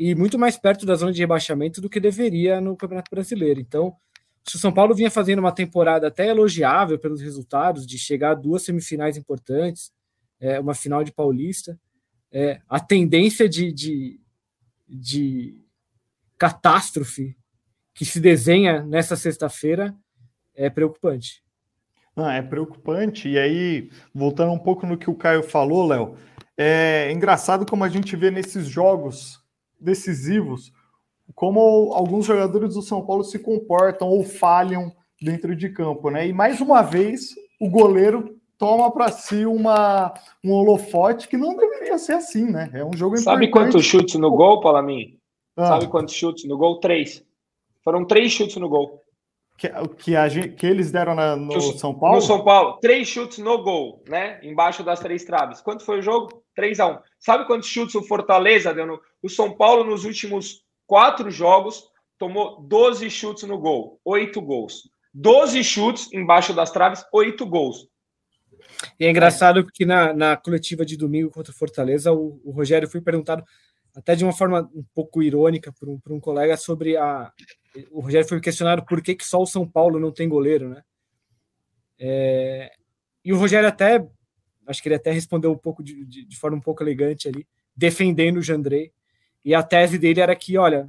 [0.00, 3.60] e muito mais perto da zona de rebaixamento do que deveria no Campeonato Brasileiro.
[3.60, 3.94] Então,
[4.42, 8.34] se o São Paulo vinha fazendo uma temporada até elogiável pelos resultados, de chegar a
[8.34, 9.92] duas semifinais importantes,
[10.44, 11.80] é, uma final de Paulista,
[12.30, 14.20] é, a tendência de, de,
[14.86, 15.58] de
[16.36, 17.34] catástrofe
[17.94, 19.94] que se desenha nessa sexta-feira
[20.54, 21.42] é preocupante.
[22.14, 23.26] Não, é preocupante.
[23.26, 26.16] E aí, voltando um pouco no que o Caio falou, Léo,
[26.58, 29.42] é engraçado como a gente vê nesses jogos
[29.80, 30.72] decisivos
[31.34, 36.28] como alguns jogadores do São Paulo se comportam ou falham dentro de campo, né?
[36.28, 41.98] E mais uma vez o goleiro toma para si uma um holofote que não deveria
[41.98, 42.70] ser assim, né?
[42.72, 43.72] É um jogo Sabe importante.
[43.72, 45.18] quantos chutes no gol, Palamin?
[45.54, 45.66] Ah.
[45.66, 46.80] Sabe quantos chutes no gol?
[46.80, 47.22] Três.
[47.82, 49.04] Foram três chutes no gol.
[49.58, 52.16] Que, que, a que eles deram na, no São Paulo?
[52.16, 54.40] No São Paulo, três chutes no gol, né?
[54.42, 55.60] Embaixo das três traves.
[55.60, 56.42] Quanto foi o jogo?
[56.56, 58.98] 3 a 1 Sabe quantos chutes o Fortaleza deu no.
[59.22, 61.84] O São Paulo, nos últimos quatro jogos,
[62.18, 64.88] tomou 12 chutes no gol, oito gols.
[65.12, 67.88] 12 chutes embaixo das traves, oito gols.
[68.98, 72.88] E é engraçado que na, na coletiva de domingo contra o Fortaleza, o, o Rogério
[72.88, 73.44] foi perguntado,
[73.94, 77.32] até de uma forma um pouco irônica, por um, por um colega, sobre a,
[77.90, 80.82] o Rogério foi questionado por que, que só o São Paulo não tem goleiro, né?
[81.98, 82.72] É,
[83.24, 84.04] e o Rogério até,
[84.66, 87.46] acho que ele até respondeu um pouco de, de, de, forma um pouco elegante ali,
[87.74, 88.92] defendendo o Jandrei.
[89.44, 90.88] E a tese dele era que, olha,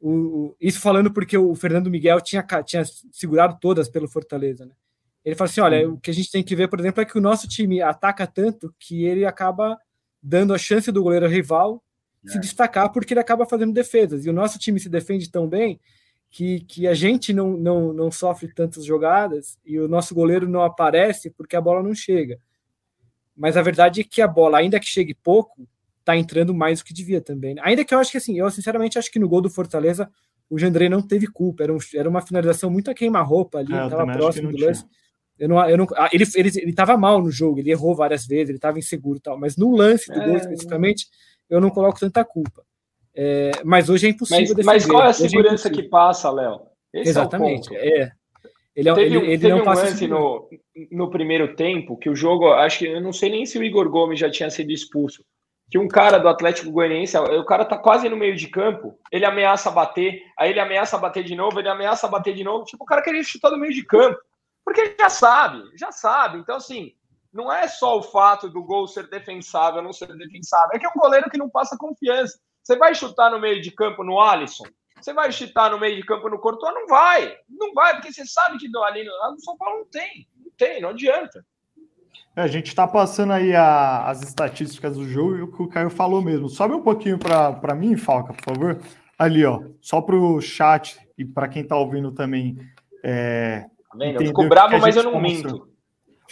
[0.00, 4.74] o, o, isso falando porque o Fernando Miguel tinha, tinha segurado todas pelo Fortaleza, né?
[5.24, 7.16] Ele falou assim: olha, o que a gente tem que ver, por exemplo, é que
[7.16, 9.78] o nosso time ataca tanto que ele acaba
[10.22, 11.82] dando a chance do goleiro rival
[12.26, 12.30] é.
[12.30, 14.24] se destacar porque ele acaba fazendo defesas.
[14.24, 15.80] E o nosso time se defende tão bem
[16.30, 20.62] que, que a gente não, não, não sofre tantas jogadas e o nosso goleiro não
[20.62, 22.38] aparece porque a bola não chega.
[23.36, 25.68] Mas a verdade é que a bola, ainda que chegue pouco,
[26.04, 27.56] tá entrando mais do que devia também.
[27.60, 30.10] Ainda que eu acho que assim, eu sinceramente acho que no gol do Fortaleza
[30.48, 33.84] o Jandrei não teve culpa, era, um, era uma finalização muito a queima-roupa ali, é,
[33.84, 34.84] estava próximo do lance.
[35.38, 38.26] Eu não, eu não, ah, ele, ele, ele tava mal no jogo, ele errou várias
[38.26, 41.06] vezes, ele estava inseguro e tal, mas no lance do é, gol especificamente,
[41.48, 42.62] eu não coloco tanta culpa.
[43.14, 46.30] É, mas hoje é impossível mas, Mas qual é a é segurança é que passa,
[46.30, 46.60] Léo?
[46.94, 47.74] Exatamente.
[47.74, 48.12] É, é.
[48.74, 50.48] Ele, é teve, ele, ele teve um passa lance no,
[50.90, 53.88] no primeiro tempo que o jogo, acho que eu não sei nem se o Igor
[53.90, 55.24] Gomes já tinha sido expulso.
[55.70, 59.24] Que um cara do Atlético Goianiense, o cara tá quase no meio de campo, ele
[59.24, 62.64] ameaça bater, aí ele ameaça bater de novo, ele ameaça bater de novo.
[62.64, 64.18] Tipo, o cara queria chutar no meio de campo.
[64.64, 66.38] Porque já sabe, já sabe.
[66.38, 66.92] Então, assim,
[67.32, 70.86] não é só o fato do gol ser defensável ou não ser defensável, é que
[70.86, 72.38] é um goleiro que não passa confiança.
[72.62, 74.64] Você vai chutar no meio de campo no Alisson?
[75.00, 76.72] Você vai chutar no meio de campo no Courtois?
[76.74, 77.34] Não vai.
[77.48, 80.28] Não vai, porque você sabe que ali no, São Paulo não tem.
[80.36, 81.44] Não tem, não adianta.
[82.36, 85.68] É, a gente está passando aí a, as estatísticas do jogo e o que o
[85.68, 86.48] Caio falou mesmo.
[86.48, 88.80] Sobe um pouquinho para mim, Falca, por favor.
[89.18, 92.56] Ali, ó, só para o chat e para quem está ouvindo também.
[93.04, 93.66] É,
[93.98, 95.68] tá eu fico bravo, mas eu não tá minto.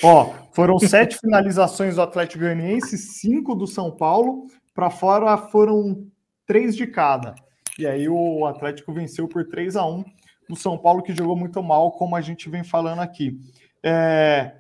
[0.03, 4.46] Ó, foram sete finalizações do Atlético Goianiense, cinco do São Paulo.
[4.75, 6.07] Para fora foram
[6.46, 7.35] três de cada.
[7.79, 10.05] E aí o Atlético venceu por 3 a 1
[10.51, 13.38] o São Paulo, que jogou muito mal, como a gente vem falando aqui.
[13.83, 14.53] É...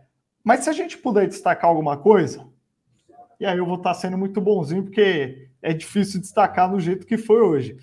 [0.42, 2.46] Mas se a gente puder destacar alguma coisa,
[3.38, 7.18] e aí eu vou estar sendo muito bonzinho, porque é difícil destacar no jeito que
[7.18, 7.76] foi hoje.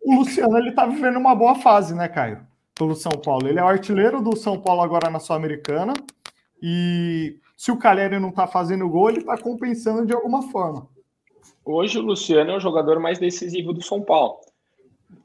[0.00, 2.46] o Luciano ele tá vivendo uma boa fase, né, Caio?
[2.76, 3.48] Pelo São Paulo.
[3.48, 5.94] Ele é o artilheiro do São Paulo agora na Sul-Americana.
[6.62, 10.88] E se o Caleri não tá fazendo gol, ele tá compensando de alguma forma.
[11.64, 14.38] Hoje o Luciano é o jogador mais decisivo do São Paulo.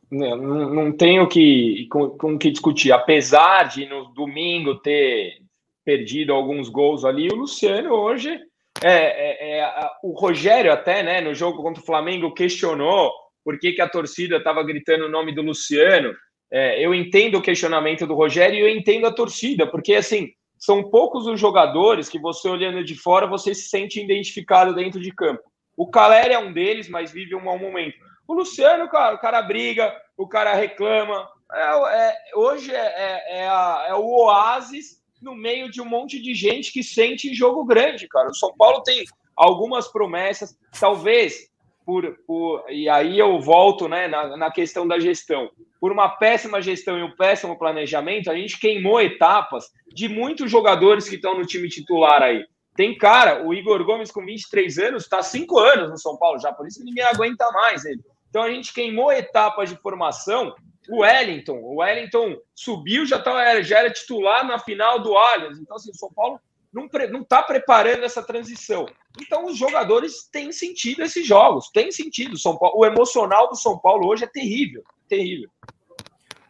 [0.10, 0.38] Não,
[0.68, 2.92] não tenho que, com, com que discutir.
[2.92, 5.42] Apesar de no domingo ter
[5.86, 8.40] perdido alguns gols ali, o Luciano hoje
[8.84, 13.12] é, é, é, o Rogério até, né, no jogo contra o Flamengo questionou
[13.44, 16.14] por que, que a torcida estava gritando o nome do Luciano.
[16.52, 20.84] É, eu entendo o questionamento do Rogério e eu entendo a torcida, porque assim são
[20.84, 25.42] poucos os jogadores que você olhando de fora você se sente identificado dentro de campo.
[25.76, 27.96] O Caleri é um deles, mas vive um mau momento.
[28.28, 31.28] O Luciano, cara, o cara briga, o cara reclama.
[31.52, 36.22] É, é, hoje é, é, é a, é o oásis no meio de um monte
[36.22, 38.30] de gente que sente jogo grande, cara.
[38.30, 39.04] O São Paulo tem
[39.36, 41.51] algumas promessas, talvez
[41.86, 45.50] por, por e aí eu volto né, na, na questão da gestão.
[45.80, 51.10] Por uma péssima gestão e um péssimo planejamento, a gente queimou etapas de muitos jogadores
[51.10, 52.46] que estão no time titular aí.
[52.76, 56.54] Tem cara, o Igor Gomes com 23 anos, está 5 anos no São Paulo já,
[56.54, 58.02] por isso ninguém aguenta mais ele.
[58.30, 60.56] Então a gente queimou etapas de formação.
[60.90, 65.60] O Wellington, o Wellington subiu, já, tá, já era titular na final do Allianz.
[65.60, 66.40] Então, assim, o São Paulo
[66.74, 68.86] não está preparando essa transição.
[69.22, 72.38] Então, os jogadores têm sentido esses jogos, tem sentido.
[72.38, 75.50] São Paulo, o emocional do São Paulo hoje é terrível, terrível.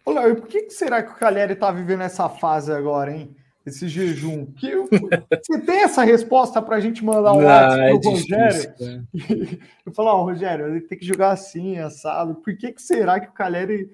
[0.06, 3.36] Olha, e por que será que o Calheri está vivendo essa fase agora, hein?
[3.66, 4.46] esse jejum?
[4.54, 9.08] Que, você tem essa resposta para a gente mandar um WhatsApp é pro Rogério?
[9.86, 12.36] Eu falar, oh, Rogério, ele tem que jogar assim, assado.
[12.36, 13.90] Por que, que será que o Caleri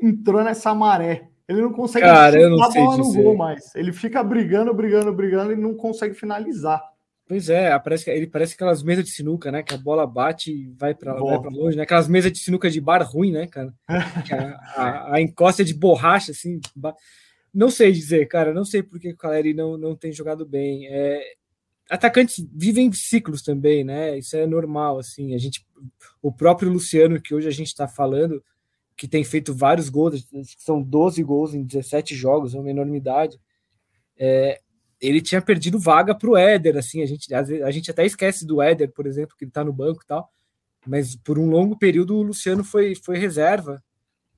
[0.00, 1.28] entrou nessa maré?
[1.50, 3.74] Ele não consegue Cara, eu não sei bola no gol mais.
[3.74, 6.80] Ele fica brigando, brigando, brigando e não consegue finalizar.
[7.26, 9.60] Pois é, parece, ele parece aquelas mesas de sinuca, né?
[9.60, 11.82] Que a bola bate e vai para longe, né?
[11.82, 13.74] Aquelas mesas de sinuca de bar ruim, né, cara?
[13.88, 16.60] a, a, a encosta é de borracha, assim.
[17.52, 20.86] Não sei dizer, cara, não sei por que o Caleri não, não tem jogado bem.
[20.86, 21.20] É,
[21.90, 24.16] atacantes vivem ciclos também, né?
[24.16, 25.34] Isso é normal, assim.
[25.34, 25.66] A gente,
[26.22, 28.40] o próprio Luciano, que hoje a gente está falando,
[29.00, 30.26] que tem feito vários gols,
[30.58, 33.40] são 12 gols em 17 jogos, é uma enormidade.
[34.14, 34.60] É,
[35.00, 38.60] ele tinha perdido vaga para o Éder, assim, a gente, a gente até esquece do
[38.60, 40.30] Éder, por exemplo, que ele está no banco e tal,
[40.86, 43.82] mas por um longo período o Luciano foi, foi reserva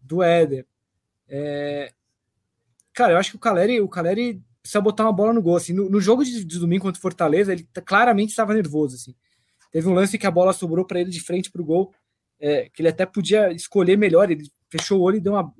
[0.00, 0.64] do Éder.
[1.28, 1.92] É,
[2.94, 5.56] Cara, eu acho que o Caleri, o Caleri precisa botar uma bola no gol.
[5.56, 8.94] Assim, no, no jogo de, de, domingo contra o Fortaleza, ele claramente estava nervoso.
[8.94, 9.12] Assim.
[9.72, 11.92] Teve um lance que a bola sobrou para ele de frente para o gol,
[12.42, 14.28] é, que ele até podia escolher melhor.
[14.28, 15.54] Ele fechou o olho e deu uma,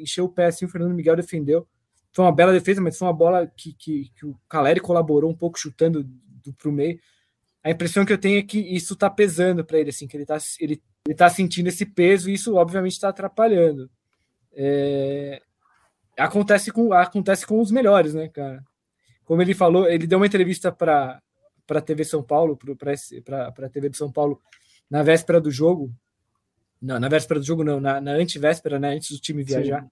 [0.00, 0.64] encheu o pé assim.
[0.64, 1.66] O Fernando Miguel defendeu.
[2.12, 5.36] Foi uma bela defesa, mas foi uma bola que, que, que o Caleri colaborou um
[5.36, 6.08] pouco chutando
[6.56, 7.00] para o meio.
[7.62, 10.22] A impressão que eu tenho é que isso está pesando para ele, assim, que ele
[10.24, 13.90] está ele, ele tá sentindo esse peso e isso obviamente está atrapalhando.
[14.52, 15.42] É,
[16.16, 18.64] acontece com, acontece com os melhores, né, cara?
[19.24, 21.20] Como ele falou, ele deu uma entrevista para
[21.68, 24.40] a TV São Paulo, para a TV de São Paulo,
[24.88, 25.92] na véspera do jogo.
[26.80, 28.94] Não, na véspera do jogo, não, na, na antivéspera, né?
[28.94, 29.82] Antes do time viajar.
[29.82, 29.90] Sim.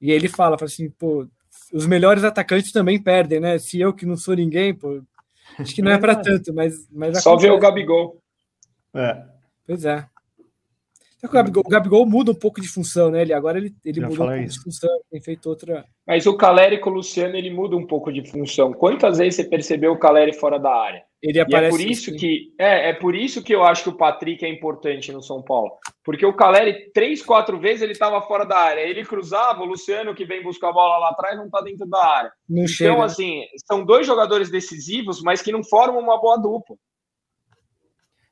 [0.00, 1.28] E ele fala, fala assim, pô,
[1.72, 3.58] os melhores atacantes também perdem, né?
[3.58, 5.02] Se eu que não sou ninguém, pô,
[5.58, 8.20] acho que não é para tanto, mas, mas só ver o Gabigol.
[8.94, 9.22] É.
[9.66, 10.06] Pois é.
[11.22, 13.20] O Gabigol, o Gabigol, muda um pouco de função, né?
[13.20, 14.58] Ele agora ele, ele mudou um pouco isso.
[14.58, 15.84] de função, tem feito outra.
[16.06, 18.72] Mas o Caleri com o Luciano ele muda um pouco de função.
[18.72, 21.04] Quantas vezes você percebeu o Caleri fora da área?
[21.22, 21.64] Ele aparece.
[21.64, 22.18] E é por isso assim.
[22.18, 25.42] que é, é por isso que eu acho que o Patrick é importante no São
[25.42, 28.80] Paulo, porque o Caleri três, quatro vezes ele estava fora da área.
[28.80, 32.02] Ele cruzava, o Luciano que vem buscar a bola lá atrás não está dentro da
[32.02, 32.32] área.
[32.48, 33.04] Não então chega.
[33.04, 36.76] assim são dois jogadores decisivos, mas que não formam uma boa dupla.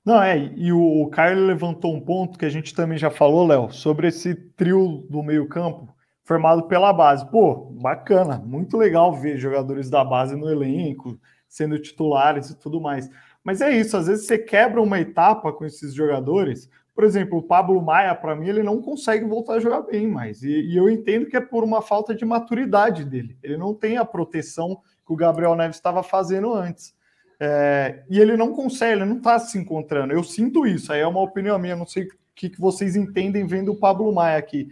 [0.08, 3.70] Não, é, e o, Caio levantou um ponto que a gente também já falou, Léo,
[3.70, 7.30] sobre esse trio do meio-campo formado pela base.
[7.30, 13.10] Pô, bacana, muito legal ver jogadores da base no elenco, sendo titulares e tudo mais.
[13.42, 16.70] Mas é isso, às vezes você quebra uma etapa com esses jogadores.
[16.94, 20.42] Por exemplo, o Pablo Maia, para mim, ele não consegue voltar a jogar bem mais.
[20.42, 23.38] E, e, eu entendo que é por uma falta de maturidade dele.
[23.42, 26.94] Ele não tem a proteção que o Gabriel Neves estava fazendo antes.
[27.40, 30.12] É, e ele não consegue, ele não está se encontrando.
[30.12, 33.46] Eu sinto isso, aí é uma opinião minha, não sei o que, que vocês entendem
[33.46, 34.68] vendo o Pablo Maia aqui.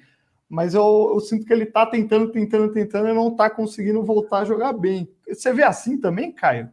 [0.49, 4.41] Mas eu, eu sinto que ele está tentando, tentando, tentando e não está conseguindo voltar
[4.41, 5.09] a jogar bem.
[5.29, 6.71] Você vê assim também, Caio?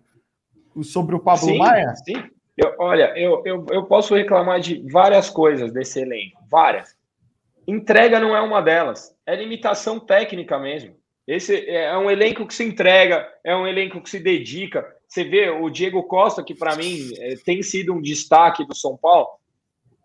[0.84, 1.94] Sobre o Pablo sim, Maia?
[1.96, 2.24] Sim.
[2.58, 6.96] Eu, olha, eu, eu, eu posso reclamar de várias coisas desse elenco, várias.
[7.68, 10.96] Entrega não é uma delas, é limitação técnica mesmo.
[11.26, 14.86] Esse é um elenco que se entrega, é um elenco que se dedica.
[15.08, 18.98] Você vê o Diego Costa, que para mim é, tem sido um destaque do São
[18.98, 19.30] Paulo.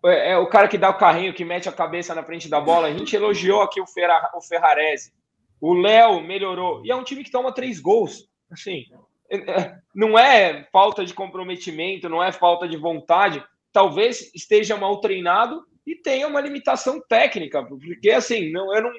[0.04, 2.60] é, é, o cara que dá o carrinho, que mete a cabeça na frente da
[2.60, 2.86] bola.
[2.86, 5.12] A gente elogiou aqui o, Ferra, o Ferrarese.
[5.60, 6.84] O Léo melhorou.
[6.84, 8.28] E é um time que toma três gols.
[8.50, 8.84] Assim,
[9.30, 13.44] é, é, não é falta de comprometimento, não é falta de vontade.
[13.72, 18.92] Talvez esteja mal treinado e tenha uma limitação técnica, porque assim, não, eu, não,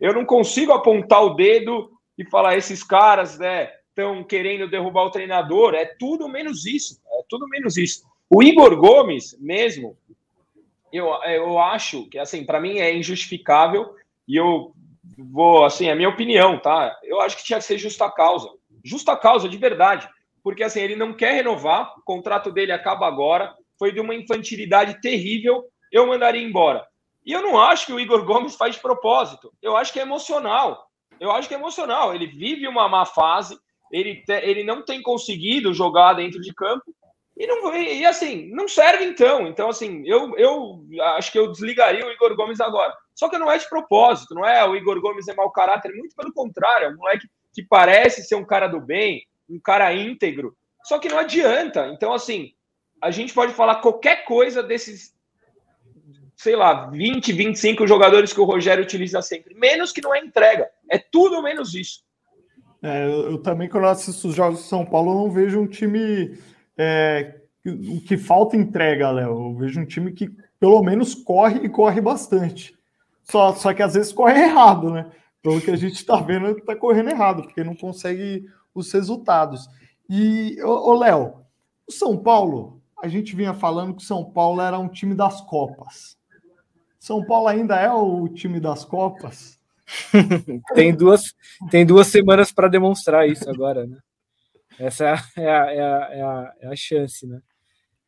[0.00, 5.10] eu não consigo apontar o dedo e falar esses caras estão né, querendo derrubar o
[5.10, 5.74] treinador.
[5.74, 7.00] É tudo menos isso.
[7.12, 8.04] É tudo menos isso.
[8.30, 9.96] O Igor Gomes, mesmo,
[10.92, 13.94] eu, eu acho que assim, para mim é injustificável
[14.26, 14.72] e eu
[15.18, 16.98] vou, assim, é a minha opinião, tá?
[17.02, 18.48] Eu acho que tinha que ser justa causa.
[18.84, 20.08] Justa causa, de verdade.
[20.42, 25.00] Porque assim, ele não quer renovar, o contrato dele acaba agora, foi de uma infantilidade
[25.00, 26.84] terrível eu mandaria embora.
[27.24, 29.52] E eu não acho que o Igor Gomes faz de propósito.
[29.62, 30.90] Eu acho que é emocional.
[31.20, 32.14] Eu acho que é emocional.
[32.14, 33.56] Ele vive uma má fase,
[33.90, 36.84] ele, te, ele não tem conseguido jogar dentro de campo.
[37.36, 39.46] E, não, e assim, não serve então.
[39.46, 40.84] Então, assim, eu, eu
[41.16, 42.92] acho que eu desligaria o Igor Gomes agora.
[43.14, 46.14] Só que não é de propósito, não é o Igor Gomes é mau caráter, muito
[46.16, 50.56] pelo contrário, é um moleque que parece ser um cara do bem, um cara íntegro.
[50.82, 51.88] Só que não adianta.
[51.88, 52.52] Então, assim,
[53.00, 55.14] a gente pode falar qualquer coisa desses
[56.36, 59.54] sei lá, 20, 25 jogadores que o Rogério utiliza sempre.
[59.54, 60.68] Menos que não é entrega.
[60.90, 62.02] É tudo menos isso.
[62.82, 65.66] É, eu, também, quando eu assisto os jogos de São Paulo, eu não vejo um
[65.66, 66.38] time
[66.76, 69.30] é, que, que falta entrega, Léo.
[69.30, 72.74] Eu vejo um time que pelo menos corre e corre bastante.
[73.22, 75.10] Só, só que às vezes corre errado, né?
[75.44, 79.68] Pelo que a gente está vendo, está correndo errado, porque não consegue os resultados.
[80.08, 81.44] E, ô, Léo,
[81.86, 85.42] o São Paulo, a gente vinha falando que o São Paulo era um time das
[85.42, 86.16] Copas.
[86.98, 89.60] São Paulo ainda é o time das Copas?
[90.74, 91.34] tem, duas,
[91.70, 93.98] tem duas semanas para demonstrar isso agora, né?
[94.78, 97.42] Essa é a, é a, é a, é a chance, né?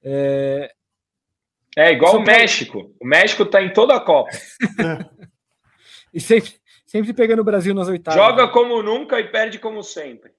[0.02, 0.72] É,
[1.76, 2.72] é igual São o México.
[2.78, 2.96] Paulo...
[2.98, 4.30] O México está em toda a Copa.
[6.14, 6.54] e sempre,
[6.96, 8.20] sempre pegando o Brasil nas oitavas.
[8.20, 10.32] Joga como nunca e perde como sempre.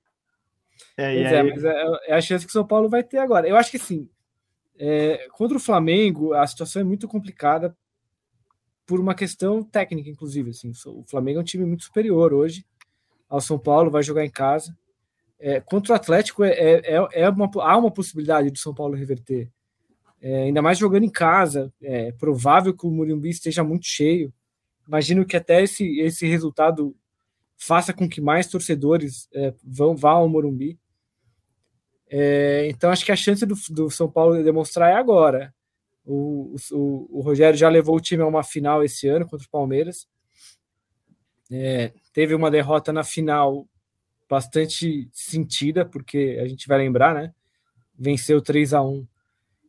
[0.95, 1.49] É, é, aí...
[1.51, 3.47] mas é, é, a chance que o São Paulo vai ter agora.
[3.47, 4.09] Eu acho que sim.
[4.79, 7.75] É, contra o Flamengo, a situação é muito complicada
[8.85, 10.51] por uma questão técnica, inclusive.
[10.51, 12.65] Assim, o Flamengo é um time muito superior hoje
[13.29, 14.75] ao São Paulo, vai jogar em casa.
[15.39, 18.95] É, contra o Atlético, é, é, é, é uma, há uma possibilidade do São Paulo
[18.95, 19.49] reverter.
[20.19, 21.71] É, ainda mais jogando em casa.
[21.81, 24.33] É provável que o Morumbi esteja muito cheio.
[24.87, 26.95] Imagino que até esse, esse resultado
[27.57, 30.79] faça com que mais torcedores é, vão vá ao Morumbi.
[32.09, 35.53] É, então acho que a chance do, do São Paulo demonstrar é agora.
[36.05, 39.49] O, o, o, Rogério já levou o time a uma final esse ano contra o
[39.49, 40.07] Palmeiras.
[41.51, 43.67] É, teve uma derrota na final
[44.29, 47.33] bastante sentida, porque a gente vai lembrar, né?
[47.97, 49.05] Venceu 3 a 1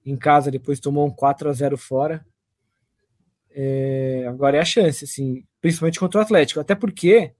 [0.05, 2.25] em casa, depois tomou um 4 a 0 fora.
[3.61, 7.33] É, agora é a chance, assim, principalmente contra o Atlético, até porque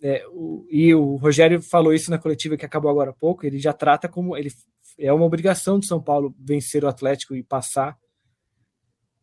[0.00, 3.44] é, o, e o Rogério falou isso na coletiva que acabou agora há pouco.
[3.44, 4.52] Ele já trata como ele
[4.96, 7.98] é uma obrigação de São Paulo vencer o Atlético e passar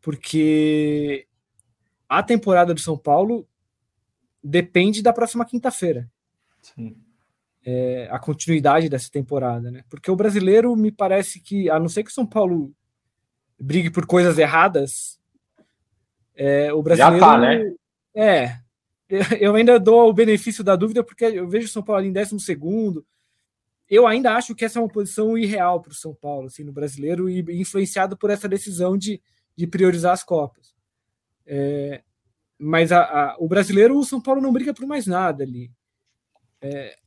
[0.01, 1.25] porque
[2.07, 3.47] a temporada do São Paulo
[4.43, 6.09] depende da próxima quinta-feira.
[7.65, 9.83] É, a continuidade dessa temporada, né?
[9.89, 12.73] Porque o brasileiro me parece que, a não ser que o São Paulo
[13.59, 15.18] brigue por coisas erradas,
[16.39, 17.19] é, o brasileiro.
[17.19, 17.73] Já tá, né?
[18.15, 18.57] É.
[19.39, 22.39] Eu ainda dou o benefício da dúvida, porque eu vejo o São Paulo em décimo
[22.39, 23.03] segundo.
[23.89, 26.71] Eu ainda acho que essa é uma posição irreal para o São Paulo, assim, no
[26.71, 29.19] brasileiro, e influenciado por essa decisão de
[29.59, 30.73] de priorizar as Copas.
[31.45, 32.01] É,
[32.57, 35.69] mas a, a, o brasileiro, o São Paulo não briga por mais nada ali.
[36.61, 36.97] É,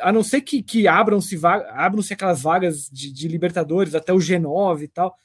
[0.00, 4.82] a não ser que, que abram-se abram aquelas vagas de, de, Libertadores até o G9
[4.82, 5.16] e tal.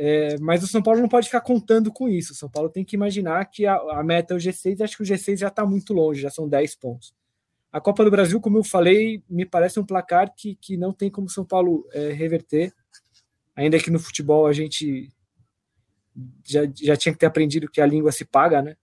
[0.00, 2.32] É, mas o São Paulo não pode ficar contando com isso.
[2.32, 4.96] O São Paulo tem que imaginar que a, a meta é o G6 e acho
[4.96, 7.12] que o G6 já está muito longe, já são 10 pontos.
[7.72, 11.10] A Copa do Brasil, como eu falei, me parece um placar que, que não tem
[11.10, 12.72] como São Paulo é, reverter.
[13.56, 15.10] Ainda que no futebol a gente
[16.46, 18.76] já, já tinha que ter aprendido que a língua se paga, né?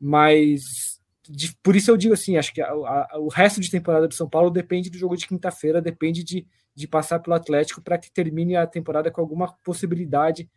[0.00, 0.97] Mas
[1.28, 4.14] de, por isso eu digo assim, acho que a, a, o resto de temporada do
[4.14, 8.10] São Paulo depende do jogo de quinta-feira, depende de, de passar pelo Atlético para que
[8.10, 10.48] termine a temporada com alguma possibilidade,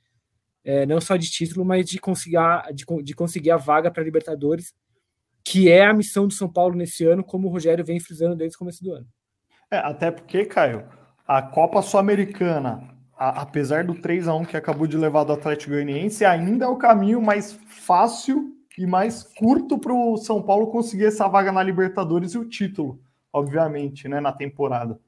[0.63, 4.03] é, não só de título, mas de conseguir a, de, de conseguir a vaga para
[4.03, 4.73] Libertadores,
[5.43, 8.55] que é a missão do São Paulo nesse ano, como o Rogério vem frisando desde
[8.55, 9.07] o começo do ano.
[9.69, 10.87] É, até porque, Caio,
[11.27, 12.91] a Copa Sul-Americana
[13.21, 16.75] apesar do 3 a 1 que acabou de levar do Atlético Goianiense, ainda é o
[16.75, 22.33] caminho mais fácil e mais curto para o São Paulo conseguir essa vaga na Libertadores
[22.33, 23.01] e o título,
[23.31, 24.99] obviamente, né, na temporada.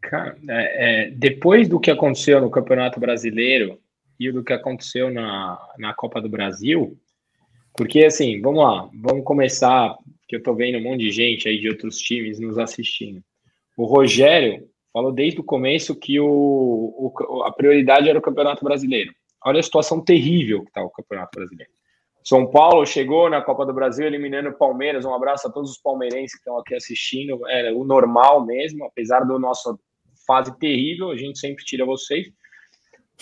[0.00, 3.80] Cara, é, é, depois do que aconteceu no Campeonato Brasileiro,
[4.18, 6.98] e do que aconteceu na, na Copa do Brasil,
[7.76, 9.94] porque assim, vamos lá, vamos começar,
[10.26, 13.22] que eu tô vendo um monte de gente aí de outros times nos assistindo.
[13.76, 19.12] O Rogério falou desde o começo que o, o a prioridade era o Campeonato Brasileiro.
[19.44, 21.70] Olha a situação terrível que está o Campeonato Brasileiro.
[22.26, 25.04] São Paulo chegou na Copa do Brasil eliminando o Palmeiras.
[25.04, 27.46] Um abraço a todos os palmeirenses que estão aqui assistindo.
[27.48, 29.78] Era o normal mesmo, apesar do nosso
[30.26, 32.26] fase terrível, a gente sempre tira vocês.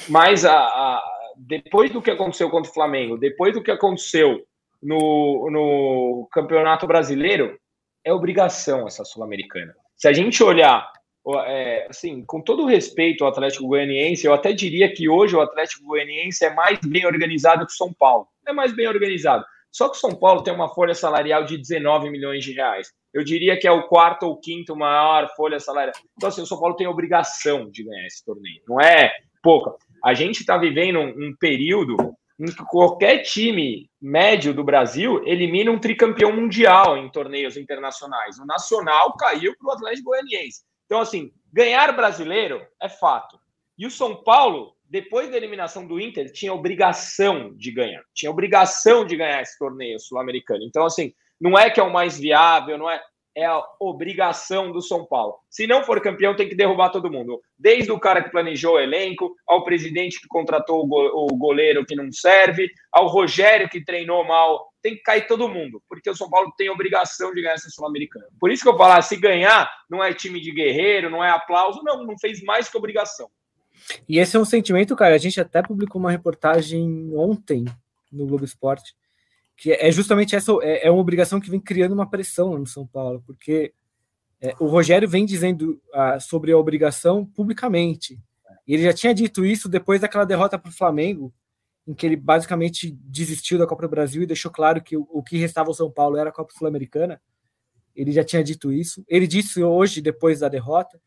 [0.08, 1.02] Mas a, a,
[1.36, 4.42] depois do que aconteceu contra o Flamengo, depois do que aconteceu
[4.82, 7.58] no, no Campeonato Brasileiro,
[8.02, 9.74] é obrigação essa Sul-Americana.
[9.94, 10.90] Se a gente olhar
[11.44, 15.84] é, assim, com todo respeito ao Atlético Goianiense, eu até diria que hoje o Atlético
[15.84, 18.26] Goianiense é mais bem organizado que o São Paulo.
[18.46, 19.44] É mais bem organizado.
[19.70, 22.92] Só que o São Paulo tem uma folha salarial de 19 milhões de reais.
[23.12, 25.94] Eu diria que é o quarto ou quinto maior folha salarial.
[26.16, 28.62] Então, assim, o São Paulo tem obrigação de ganhar esse torneio.
[28.68, 29.74] Não é pouca.
[30.02, 31.96] A gente está vivendo um, um período
[32.38, 38.38] em que qualquer time médio do Brasil elimina um tricampeão mundial em torneios internacionais.
[38.38, 40.62] O Nacional caiu para o Atlético Goianiense.
[40.86, 43.38] Então, assim, ganhar brasileiro é fato.
[43.78, 48.02] E o São Paulo, depois da eliminação do Inter, tinha obrigação de ganhar.
[48.14, 50.64] Tinha obrigação de ganhar esse torneio sul-americano.
[50.64, 53.00] Então, assim, não é que é o mais viável, não é
[53.34, 55.34] é a obrigação do São Paulo.
[55.50, 57.40] Se não for campeão, tem que derrubar todo mundo.
[57.58, 62.10] Desde o cara que planejou o elenco, ao presidente que contratou o goleiro que não
[62.12, 64.68] serve, ao Rogério que treinou mal.
[64.80, 68.26] Tem que cair todo mundo, porque o São Paulo tem obrigação de ganhar essa Sul-Americana.
[68.38, 71.82] Por isso que eu falar, se ganhar, não é time de guerreiro, não é aplauso,
[71.82, 73.28] não, não fez mais que obrigação.
[74.08, 75.14] E esse é um sentimento, cara.
[75.14, 77.64] A gente até publicou uma reportagem ontem
[78.10, 78.94] no Globo Esporte
[79.56, 82.86] que é justamente essa é, é uma obrigação que vem criando uma pressão no São
[82.86, 83.72] Paulo, porque
[84.40, 88.18] é, o Rogério vem dizendo ah, sobre a obrigação publicamente.
[88.66, 91.32] E ele já tinha dito isso depois daquela derrota para o Flamengo,
[91.86, 95.22] em que ele basicamente desistiu da Copa do Brasil e deixou claro que o, o
[95.22, 97.20] que restava ao São Paulo era a Copa Sul-Americana.
[97.94, 99.04] Ele já tinha dito isso.
[99.06, 101.00] Ele disse hoje, depois da derrota.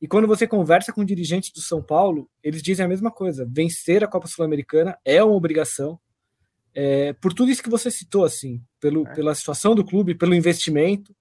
[0.00, 3.46] E quando você conversa com dirigentes do São Paulo, eles dizem a mesma coisa.
[3.50, 6.00] Vencer a Copa Sul-Americana é uma obrigação
[6.74, 9.14] é, por tudo isso que você citou, assim, pelo, é.
[9.14, 11.14] pela situação do clube, pelo investimento,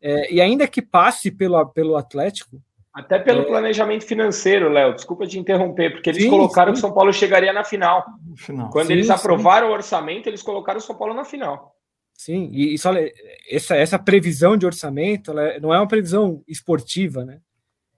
[0.00, 2.60] é, e ainda que passe pelo, pelo Atlético.
[2.92, 6.74] Até pelo é, planejamento financeiro, Léo, desculpa te interromper, porque eles sim, colocaram sim.
[6.74, 8.04] que o São Paulo chegaria na final.
[8.36, 8.70] final.
[8.70, 11.76] Quando sim, eles aprovaram o orçamento, eles colocaram o São Paulo na final.
[12.14, 12.90] Sim, e, e só,
[13.48, 17.40] essa, essa previsão de orçamento é, não é uma previsão esportiva, né?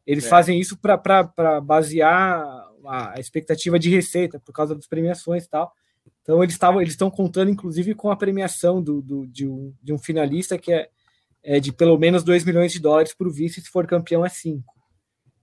[0.07, 0.29] Eles é.
[0.29, 5.73] fazem isso para basear a expectativa de receita por causa das premiações e tal.
[6.23, 9.93] Então eles estavam, eles estão contando, inclusive, com a premiação do, do de, um, de
[9.93, 10.89] um finalista que é,
[11.43, 14.29] é de pelo menos 2 milhões de dólares para o vice, se for campeão é
[14.29, 14.65] 5.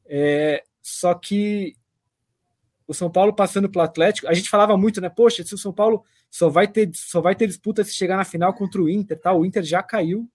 [0.05, 1.76] É, só que
[2.88, 5.10] o São Paulo passando pelo Atlético, a gente falava muito, né?
[5.10, 8.26] Poxa, se o São Paulo só vai ter, só vai ter disputa se chegar na
[8.26, 9.34] final contra o Inter, tá?
[9.34, 10.30] O Inter já caiu.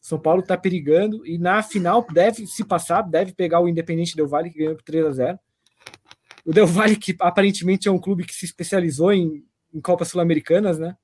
[0.00, 4.28] São Paulo está perigando e na final deve se passar, deve pegar o Independente Del
[4.28, 5.38] Vale que ganhou por 3 a 0.
[6.44, 10.78] O Del Valle que aparentemente é um clube que se especializou em em Copas Sul-Americanas,
[10.78, 10.96] né?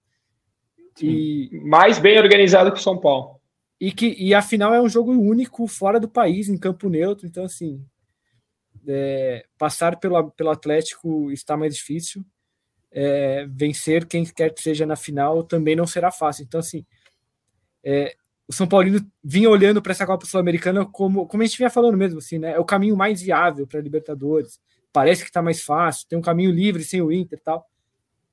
[1.01, 3.41] E mais bem organizado que o São Paulo.
[3.81, 7.27] E que e a final é um jogo único fora do país, em campo neutro,
[7.27, 7.85] então assim,
[8.87, 12.25] é, passar pelo, pelo Atlético está mais difícil.
[12.91, 16.45] É, vencer quem quer que seja na final também não será fácil.
[16.45, 16.87] Então, assim,
[17.85, 18.17] é,
[18.49, 21.97] o São Paulino vinha olhando para essa Copa Sul-Americana como, como a gente vinha falando
[21.97, 22.53] mesmo, assim, né?
[22.53, 24.61] É o caminho mais viável para a Libertadores.
[24.93, 27.67] Parece que está mais fácil, tem um caminho livre sem o Inter e tal.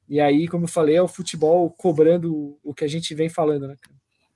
[0.08, 3.68] E aí, como eu falei, é o futebol cobrando o que a gente vem falando,
[3.68, 3.76] né?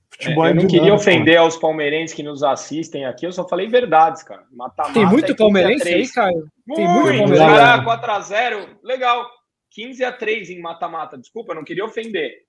[0.10, 1.46] Futebol é, eu não queria ofender cara.
[1.46, 4.46] aos palmeirenses que nos assistem aqui, eu só falei verdades, cara.
[4.52, 6.34] Mata -mata Tem muito é palmeirense aí, cara?
[6.34, 7.86] Tem muito, muito palmeirense.
[7.86, 9.30] 4x0, legal.
[9.72, 11.18] 15 a 3 em mata-mata.
[11.18, 12.47] Desculpa, não queria ofender.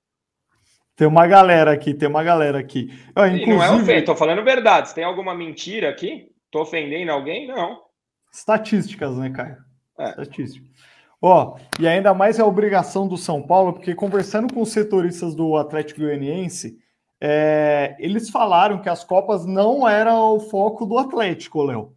[0.98, 2.90] Tem uma galera aqui, tem uma galera aqui.
[3.14, 3.54] Eu, inclusive...
[3.54, 4.92] Não é ofender, tô falando verdades.
[4.92, 6.26] Tem alguma mentira aqui?
[6.50, 7.46] Tô ofendendo alguém?
[7.46, 7.78] Não.
[8.32, 9.58] Estatísticas, né, Caio?
[9.96, 10.08] É.
[10.10, 10.68] Estatísticas.
[11.22, 15.36] Ó, e ainda mais é a obrigação do São Paulo, porque conversando com os setoristas
[15.36, 16.76] do Atlético Goianiense,
[17.20, 21.92] é, eles falaram que as Copas não eram o foco do Atlético, Léo.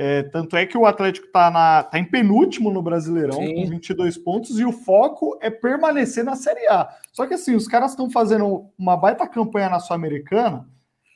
[0.00, 3.54] É, tanto é que o Atlético está tá em penúltimo no Brasileirão, Sim.
[3.64, 6.88] com 22 pontos, e o foco é permanecer na Série A.
[7.12, 10.68] Só que assim, os caras estão fazendo uma baita campanha na Sul-Americana,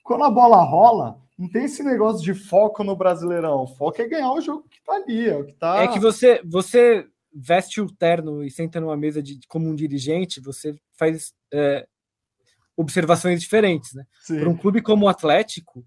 [0.02, 3.62] quando a bola rola, não tem esse negócio de foco no Brasileirão.
[3.62, 5.28] O foco é ganhar o jogo que tá ali.
[5.28, 5.84] É, o que tá...
[5.84, 10.40] é que você, você veste o terno e senta numa mesa de, como um dirigente,
[10.40, 11.86] você faz é,
[12.76, 14.04] observações diferentes, né?
[14.26, 15.84] Para um clube como o Atlético,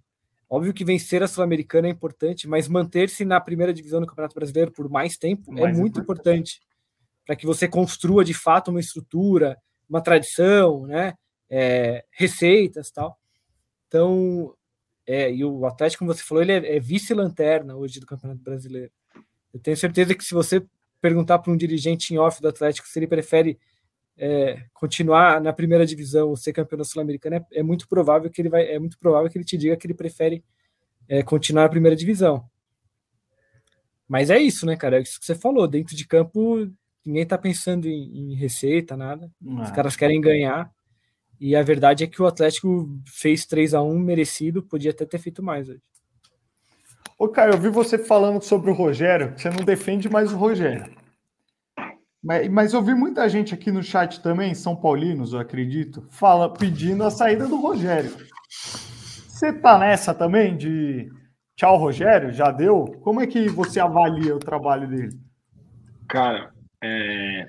[0.50, 4.72] óbvio que vencer a Sul-Americana é importante, mas manter-se na primeira divisão do Campeonato Brasileiro
[4.72, 6.58] por mais tempo é mais é muito importante.
[6.58, 6.62] importante.
[7.26, 9.58] para que você construa de fato uma estrutura,
[9.90, 11.14] uma tradição, né?
[11.50, 13.20] É, receitas tal.
[13.88, 14.56] Então,
[15.06, 18.92] é, e o Atlético, como você falou, ele é, é vice-lanterna hoje do Campeonato Brasileiro.
[19.54, 20.66] Eu tenho certeza que se você
[21.00, 23.60] perguntar para um dirigente em off do Atlético se ele prefere
[24.18, 28.50] é, continuar na primeira divisão ou ser campeão sul-americana, é, é, muito provável que ele
[28.50, 30.44] vai, é muito provável que ele te diga que ele prefere
[31.08, 32.44] é, continuar na primeira divisão.
[34.08, 34.98] Mas é isso, né, cara?
[34.98, 35.68] É isso que você falou.
[35.68, 36.70] Dentro de campo,
[37.06, 39.32] ninguém está pensando em, em, receita, nada.
[39.44, 40.72] Os caras querem ganhar.
[41.40, 45.18] E a verdade é que o Atlético fez 3 a 1 merecido, podia até ter
[45.18, 45.82] feito mais hoje.
[47.18, 50.94] Ô, Caio, eu vi você falando sobre o Rogério, você não defende mais o Rogério.
[52.26, 56.52] Mas, mas eu vi muita gente aqui no chat também, São Paulinos, eu acredito, fala,
[56.52, 58.12] pedindo a saída do Rogério.
[58.50, 61.08] Você tá nessa também de
[61.56, 62.34] tchau, Rogério?
[62.34, 62.86] Já deu?
[63.04, 65.20] Como é que você avalia o trabalho dele?
[66.10, 66.52] Cara,
[66.84, 67.48] é...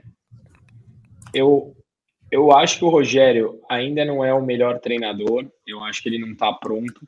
[1.33, 1.74] eu,
[2.31, 6.18] eu acho que o Rogério ainda não é o melhor treinador, eu acho que ele
[6.18, 7.01] não está pronto,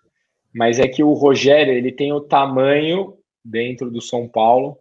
[0.55, 4.79] mas é que o Rogério ele tem o tamanho dentro do São Paulo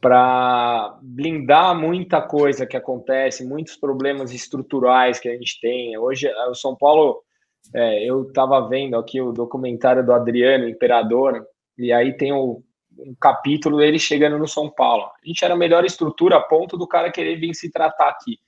[0.00, 5.98] para blindar muita coisa que acontece, muitos problemas estruturais que a gente tem.
[5.98, 7.22] Hoje, o São Paulo,
[7.74, 11.44] é, eu estava vendo aqui o documentário do Adriano Imperador,
[11.76, 12.62] e aí tem o,
[12.98, 15.04] um capítulo dele chegando no São Paulo.
[15.04, 18.38] A gente era a melhor estrutura a ponto do cara querer vir se tratar aqui.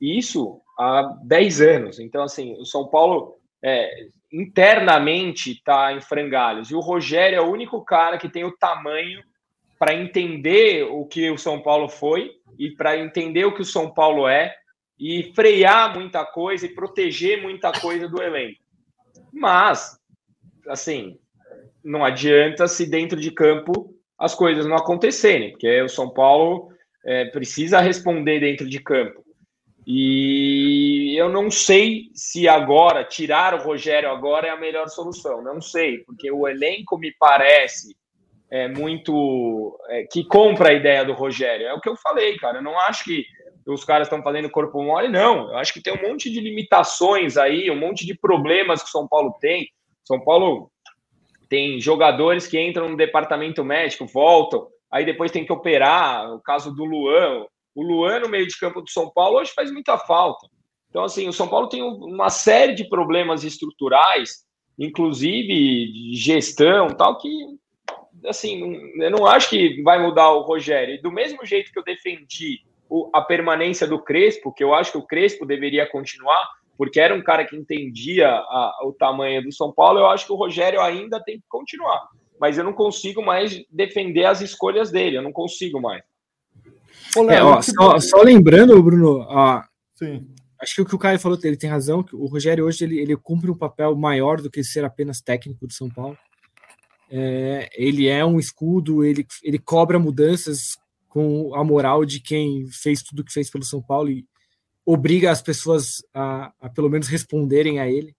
[0.00, 1.98] Isso há 10 anos.
[1.98, 3.90] Então, assim, o São Paulo é,
[4.32, 6.70] internamente está em frangalhos.
[6.70, 9.22] E o Rogério é o único cara que tem o tamanho
[9.84, 13.92] para entender o que o São Paulo foi e para entender o que o São
[13.92, 14.56] Paulo é
[14.98, 18.58] e frear muita coisa e proteger muita coisa do elenco.
[19.30, 20.00] Mas,
[20.68, 21.18] assim,
[21.84, 26.70] não adianta se dentro de campo as coisas não acontecerem, porque o São Paulo
[27.04, 29.22] é, precisa responder dentro de campo.
[29.86, 35.42] E eu não sei se agora, tirar o Rogério agora é a melhor solução.
[35.42, 37.94] Não sei, porque o elenco me parece
[38.54, 39.76] é, muito.
[39.88, 41.66] É, que compra a ideia do Rogério.
[41.66, 42.58] É o que eu falei, cara.
[42.58, 43.26] Eu não acho que
[43.66, 45.50] os caras estão fazendo corpo mole, não.
[45.50, 48.92] Eu acho que tem um monte de limitações aí, um monte de problemas que o
[48.92, 49.68] São Paulo tem.
[50.04, 50.70] São Paulo
[51.48, 56.32] tem jogadores que entram no departamento médico, voltam, aí depois tem que operar.
[56.32, 59.72] O caso do Luan, o Luan no meio de campo do São Paulo hoje faz
[59.72, 60.46] muita falta.
[60.90, 64.44] Então, assim, o São Paulo tem uma série de problemas estruturais,
[64.78, 65.48] inclusive
[65.92, 67.28] de gestão, tal, que,
[68.26, 70.94] assim, eu não acho que vai mudar o Rogério.
[70.94, 72.60] E do mesmo jeito que eu defendi
[73.12, 77.22] a permanência do Crespo, que eu acho que o Crespo deveria continuar, porque era um
[77.22, 81.22] cara que entendia a, o tamanho do São Paulo, eu acho que o Rogério ainda
[81.22, 82.08] tem que continuar.
[82.40, 86.02] Mas eu não consigo mais defender as escolhas dele, eu não consigo mais.
[87.30, 89.62] É, ó, só, só, lembrando, Bruno, ó,
[90.60, 92.98] acho que o que o Caio falou, ele tem razão, que o Rogério hoje ele,
[92.98, 96.16] ele cumpre um papel maior do que ser apenas técnico do São Paulo.
[97.16, 100.76] É, ele é um escudo, ele, ele cobra mudanças
[101.08, 104.26] com a moral de quem fez tudo o que fez pelo São Paulo e
[104.84, 108.16] obriga as pessoas a, a pelo menos responderem a ele.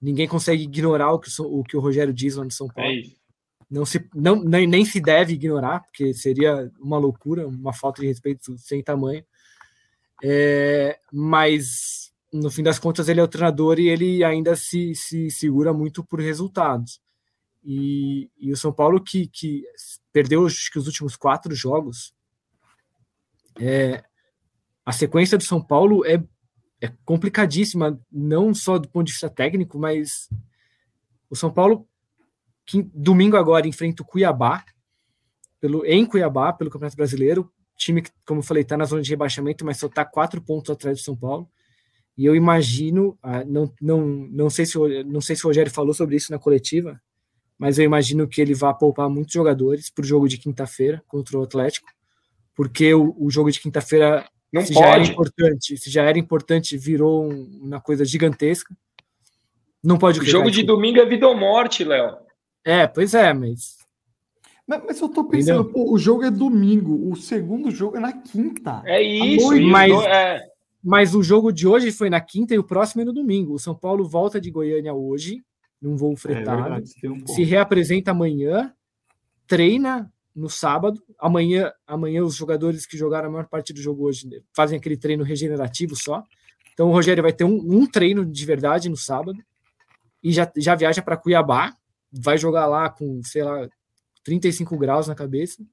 [0.00, 2.90] Ninguém consegue ignorar o que o, que o Rogério diz lá no São Paulo.
[2.90, 3.26] É
[3.70, 8.06] não se, não, nem, nem se deve ignorar, porque seria uma loucura, uma falta de
[8.06, 9.24] respeito sem tamanho.
[10.24, 15.30] É, mas no fim das contas ele é o treinador e ele ainda se, se
[15.30, 17.00] segura muito por resultados.
[17.68, 19.64] E, e o São Paulo que, que
[20.12, 22.14] perdeu acho que os últimos quatro jogos,
[23.58, 24.04] é,
[24.84, 26.22] a sequência do São Paulo é,
[26.80, 30.28] é complicadíssima, não só do ponto de vista técnico, mas
[31.28, 31.88] o São Paulo
[32.64, 34.64] que domingo agora enfrenta o Cuiabá,
[35.60, 37.50] pelo, em Cuiabá, pelo Campeonato Brasileiro.
[37.76, 40.70] Time que, como eu falei, está na zona de rebaixamento, mas só está quatro pontos
[40.70, 41.50] atrás do São Paulo.
[42.16, 45.92] E eu imagino, ah, não, não, não, sei se, não sei se o Rogério falou
[45.92, 47.00] sobre isso na coletiva,
[47.58, 51.38] mas eu imagino que ele vá poupar muitos jogadores para o jogo de quinta-feira contra
[51.38, 51.88] o Atlético,
[52.54, 54.28] porque o, o jogo de quinta-feira,
[54.62, 54.74] se pode.
[54.74, 58.74] já era importante, se já era importante, virou um, uma coisa gigantesca.
[59.82, 60.20] Não pode.
[60.20, 62.16] O jogo de domingo é vida ou morte, Léo.
[62.64, 63.76] É, pois é, mas.
[64.66, 68.12] Mas, mas eu tô pensando, pô, o jogo é domingo, o segundo jogo é na
[68.12, 68.82] quinta.
[68.84, 70.42] É isso, mas, é.
[70.82, 73.54] mas o jogo de hoje foi na quinta e o próximo é no domingo.
[73.54, 75.44] O São Paulo volta de Goiânia hoje,
[75.80, 76.60] num voo fretado.
[76.60, 78.72] É verdade, um se reapresenta amanhã,
[79.46, 81.02] treina no sábado.
[81.18, 85.24] Amanhã, amanhã os jogadores que jogaram a maior parte do jogo hoje fazem aquele treino
[85.24, 86.22] regenerativo só.
[86.72, 89.38] Então o Rogério vai ter um, um treino de verdade no sábado
[90.22, 91.74] e já, já viaja para Cuiabá,
[92.12, 93.68] vai jogar lá com, sei lá,
[94.24, 95.64] 35 graus na cabeça,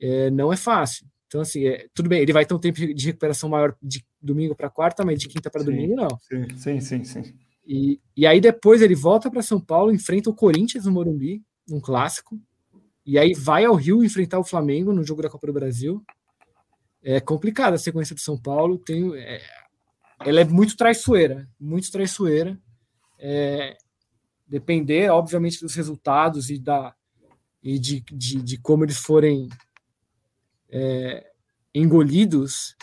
[0.00, 1.06] é, não é fácil.
[1.26, 4.54] Então, assim, é, tudo bem, ele vai ter um tempo de recuperação maior de domingo
[4.56, 6.08] para quarta, mas de quinta para domingo, não.
[6.18, 7.04] Sim, sim, sim.
[7.04, 7.34] sim.
[7.64, 11.80] E, e aí depois ele volta para São Paulo, enfrenta o Corinthians no Morumbi, um
[11.80, 12.40] clássico,
[13.04, 16.04] e aí vai ao Rio enfrentar o Flamengo no jogo da Copa do Brasil.
[17.02, 19.40] É complicada a sequência de São Paulo, tem, é,
[20.20, 22.60] ela é muito traiçoeira, muito traiçoeira.
[23.18, 23.76] É,
[24.46, 26.94] depender, obviamente, dos resultados e, da,
[27.62, 29.48] e de, de, de como eles forem
[30.68, 31.30] é,
[31.74, 32.76] engolidos,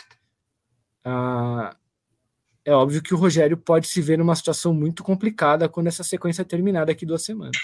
[2.68, 6.44] é óbvio que o Rogério pode se ver numa situação muito complicada quando essa sequência
[6.44, 7.56] terminar daqui duas semanas.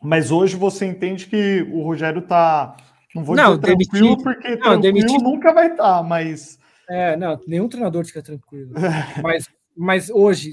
[0.00, 2.76] Mas hoje você entende que o Rogério tá.
[3.12, 5.20] Não vou não, dizer tranquilo, porque não, tranquilo demitir...
[5.20, 6.60] nunca vai estar, tá, mas.
[6.88, 8.72] É, não, nenhum treinador fica tranquilo.
[9.20, 10.52] mas, mas hoje,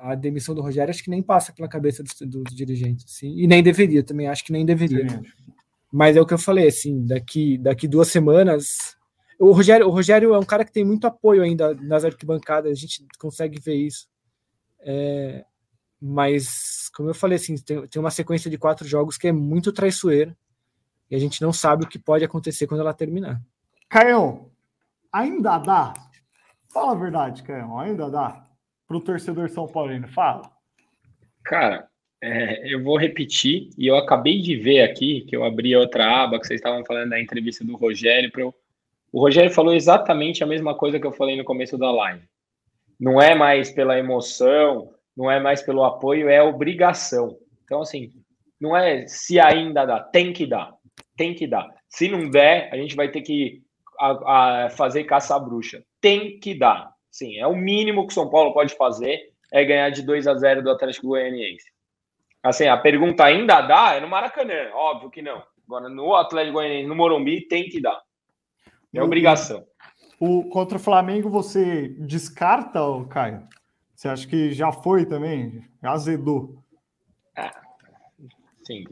[0.00, 3.46] a demissão do Rogério acho que nem passa pela cabeça dos, dos dirigentes, assim, e
[3.46, 5.08] nem deveria, também acho que nem deveria.
[5.08, 5.22] Sim.
[5.92, 8.95] Mas é o que eu falei, assim, daqui, daqui duas semanas.
[9.38, 12.74] O Rogério, o Rogério é um cara que tem muito apoio ainda nas arquibancadas, a
[12.74, 14.08] gente consegue ver isso.
[14.80, 15.44] É,
[16.00, 19.72] mas, como eu falei, assim, tem, tem uma sequência de quatro jogos que é muito
[19.72, 20.36] traiçoeira
[21.10, 23.40] e a gente não sabe o que pode acontecer quando ela terminar.
[23.88, 24.50] Caio,
[25.12, 25.94] ainda dá?
[26.72, 28.46] Fala a verdade, Caio, ainda dá
[28.86, 30.08] para o torcedor São Paulino?
[30.08, 30.50] Fala.
[31.42, 31.88] Cara,
[32.20, 36.40] é, eu vou repetir, e eu acabei de ver aqui, que eu abri outra aba,
[36.40, 38.30] que vocês estavam falando da entrevista do Rogério.
[38.36, 38.54] Eu...
[39.16, 42.22] O Rogério falou exatamente a mesma coisa que eu falei no começo da live.
[43.00, 47.34] Não é mais pela emoção, não é mais pelo apoio, é obrigação.
[47.64, 48.10] Então, assim,
[48.60, 50.70] não é se ainda dá, tem que dar,
[51.16, 51.66] tem que dar.
[51.88, 53.62] Se não der, a gente vai ter que
[53.98, 55.82] a, a fazer caça-bruxa.
[55.98, 56.92] Tem que dar.
[57.10, 59.18] Sim, é o mínimo que o São Paulo pode fazer,
[59.50, 61.64] é ganhar de 2 a 0 do Atlético Goianiense.
[62.42, 65.42] Assim, a pergunta ainda dá é no Maracanã, óbvio que não.
[65.66, 67.98] Agora, no Atlético Goianiense, no Morumbi, tem que dar.
[68.96, 69.64] É obrigação.
[70.18, 72.80] O, contra o Flamengo, você descarta,
[73.10, 73.46] Caio?
[73.94, 75.64] Você acha que já foi também?
[75.82, 76.62] Já azedou?
[77.36, 77.50] É,
[78.64, 78.84] sim,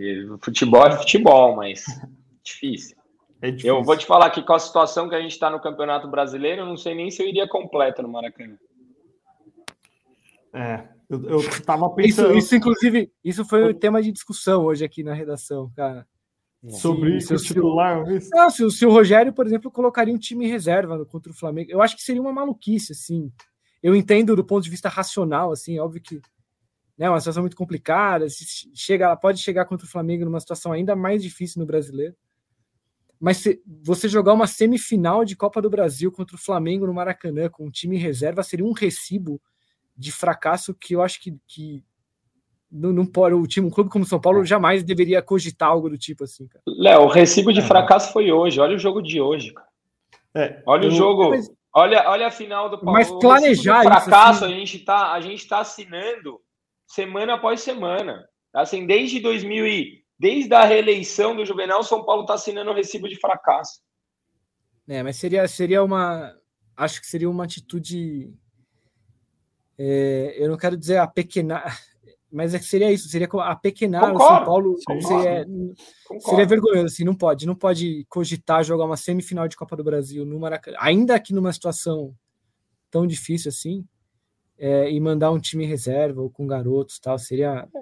[0.43, 1.85] futebol é futebol, mas
[2.45, 2.97] difícil.
[3.41, 3.77] É difícil.
[3.77, 6.63] Eu vou te falar que com a situação que a gente está no Campeonato Brasileiro,
[6.63, 8.57] eu não sei nem se eu iria completo no Maracanã.
[10.53, 12.31] É, eu, eu tava pensando.
[12.31, 16.07] Isso, isso, inclusive, isso foi o tema de discussão hoje aqui na redação, cara.
[16.71, 20.47] Sobre se, o titular, se, não, se, se, o Rogério, por exemplo, colocaria um time
[20.47, 23.31] reserva contra o Flamengo, eu acho que seria uma maluquice, assim.
[23.83, 26.23] Eu entendo do ponto de vista racional, assim, óbvio que
[26.97, 30.97] né, uma situação muito complicada, se chega, pode chegar contra o Flamengo numa situação ainda
[30.97, 32.17] mais difícil no brasileiro.
[33.21, 37.49] Mas se você jogar uma semifinal de Copa do Brasil contra o Flamengo no Maracanã
[37.49, 39.41] com um time reserva seria um recibo
[39.97, 41.85] de fracasso que eu acho que, que
[42.75, 44.45] não, não pode, o time, um clube como São Paulo é.
[44.45, 47.63] jamais deveria cogitar algo do tipo assim, Léo, o recibo de é.
[47.63, 48.59] fracasso foi hoje.
[48.59, 49.69] Olha o jogo de hoje, cara.
[50.35, 51.31] É, olha eu, o jogo.
[51.31, 52.93] Mas, olha, olha a final do Paulo.
[52.93, 54.53] Mas planejar o fracasso, assim...
[54.53, 56.41] a gente tá, a gente tá assinando
[56.89, 58.29] semana após semana.
[58.53, 63.09] Assim, desde 2000 e desde a reeleição do Juvenal, São Paulo está assinando o recibo
[63.09, 63.81] de fracasso.
[64.89, 66.37] É, mas seria seria uma
[66.77, 68.35] acho que seria uma atitude
[69.79, 71.81] é, eu não quero dizer a pequenar,
[72.35, 74.77] mas é que seria isso, seria a pequenar o São Paulo.
[75.01, 75.47] Seria,
[76.19, 80.27] seria vergonhoso, assim, não pode, não pode cogitar jogar uma semifinal de Copa do Brasil
[80.27, 82.13] no Maracanã, ainda que numa situação
[82.91, 83.85] tão difícil assim,
[84.59, 87.69] é, e mandar um time reserva ou com garotos tal, seria.
[87.73, 87.81] É,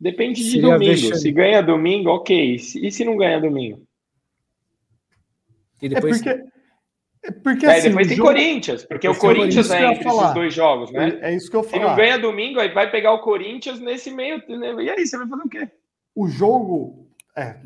[0.00, 0.92] depende de seria domingo.
[0.92, 1.16] Vexame.
[1.20, 2.54] Se ganha domingo, ok.
[2.54, 3.86] E se não ganha domingo?
[5.82, 6.24] E depois.
[6.24, 6.59] É porque
[7.42, 8.28] porque, é, assim, depois tem jogo...
[8.30, 11.18] Corinthians, porque o Corinthians é entre esses dois jogos, né?
[11.20, 11.82] É isso que eu falo.
[11.82, 14.42] Se não ganha domingo, aí vai pegar o Corinthians nesse meio.
[14.48, 14.84] Né?
[14.84, 15.68] E aí, você vai fazer o quê?
[16.14, 17.08] O jogo.
[17.36, 17.56] É,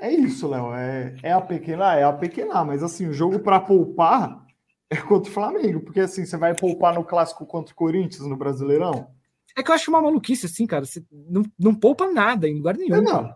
[0.00, 0.74] é isso, Léo.
[0.74, 4.46] É, é a pequena, é a pequena, mas assim, o jogo para poupar
[4.90, 8.36] é contra o Flamengo, porque assim, você vai poupar no clássico contra o Corinthians no
[8.36, 9.08] Brasileirão.
[9.56, 10.84] É que eu acho uma maluquice, assim, cara.
[10.84, 12.96] Você não, não poupa nada em lugar nenhum.
[12.96, 13.34] É, não.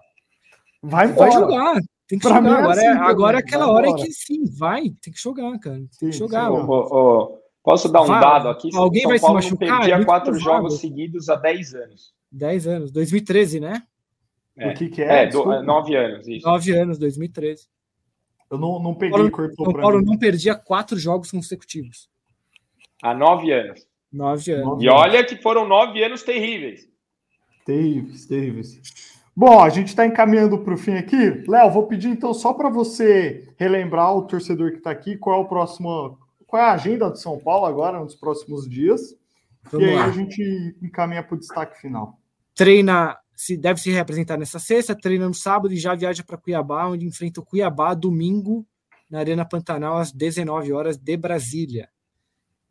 [0.83, 1.81] Vai, vai jogar.
[2.13, 2.59] Tem que pra jogar.
[2.59, 5.77] Agora, é, assim, agora é aquela hora em que sim, vai, tem que jogar, cara.
[5.77, 6.51] Tem sim, que jogar.
[6.51, 8.69] Sim, oh, oh, posso dar um vai, dado aqui?
[8.75, 9.79] Alguém São vai Paulo se machucar?
[9.79, 10.57] perdia é quatro provável.
[10.57, 12.13] jogos seguidos há 10 anos.
[12.31, 13.83] 10 anos, 2013, né?
[14.59, 14.69] É.
[14.69, 15.23] O que, que é?
[15.23, 16.47] É, do, nove anos, isso.
[16.47, 17.67] 9 anos, 2013.
[18.51, 20.05] Eu não, não peguei Paulo, São Paulo mim.
[20.05, 22.11] não perdia quatro jogos consecutivos.
[23.03, 23.87] Há nove anos.
[24.13, 24.83] Nove anos.
[24.83, 26.87] E olha que foram nove anos terríveis.
[27.65, 29.12] Terríveis, terríveis.
[29.35, 31.43] Bom, a gente está encaminhando para o fim aqui.
[31.49, 35.43] Léo, vou pedir então só para você relembrar o torcedor que está aqui qual é
[35.43, 39.17] o próximo, qual é a agenda de São Paulo agora nos próximos dias.
[39.71, 40.05] Vamos e aí lá.
[40.05, 42.19] a gente encaminha para o destaque final.
[42.55, 46.87] Treina, se deve se representar nessa sexta, treina no sábado e já viaja para Cuiabá,
[46.89, 48.67] onde enfrenta o Cuiabá domingo
[49.09, 51.89] na Arena Pantanal às 19 horas de Brasília.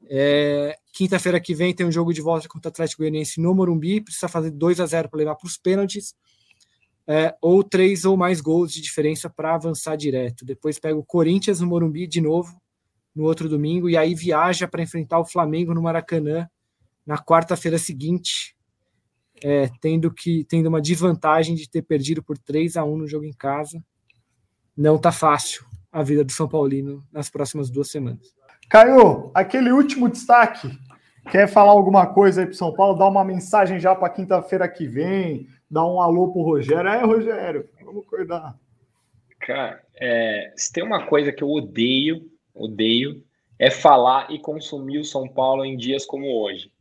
[0.09, 4.01] É, Quinta-feira que vem tem um jogo de volta contra o Atlético Goianiense no Morumbi,
[4.01, 6.13] precisa fazer 2 a 0 para levar para os pênaltis,
[7.11, 10.45] é, ou três ou mais gols de diferença para avançar direto.
[10.45, 12.57] Depois pega o Corinthians no Morumbi de novo,
[13.13, 16.47] no outro domingo, e aí viaja para enfrentar o Flamengo no Maracanã
[17.05, 18.55] na quarta-feira seguinte,
[19.43, 23.25] é, tendo que tendo uma desvantagem de ter perdido por 3 a 1 no jogo
[23.25, 23.83] em casa.
[24.77, 28.33] Não tá fácil a vida do São Paulino nas próximas duas semanas.
[28.69, 30.79] Caio, aquele último destaque.
[31.29, 32.97] Quer falar alguma coisa aí para São Paulo?
[32.97, 35.47] Dá uma mensagem já para quinta-feira que vem.
[35.69, 36.89] Dá um alô pro Rogério.
[36.89, 38.55] É, Rogério, vamos acordar.
[39.39, 43.23] Cara, é, se tem uma coisa que eu odeio, odeio,
[43.57, 46.71] é falar e consumir o São Paulo em dias como hoje.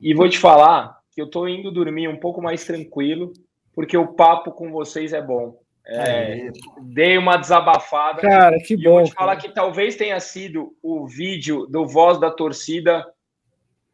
[0.00, 3.32] E vou te falar que eu tô indo dormir um pouco mais tranquilo,
[3.74, 5.60] porque o papo com vocês é bom.
[5.84, 8.22] É, dei uma desabafada.
[8.22, 8.94] Cara, que bom.
[8.94, 13.04] vou te falar que talvez tenha sido o vídeo do Voz da Torcida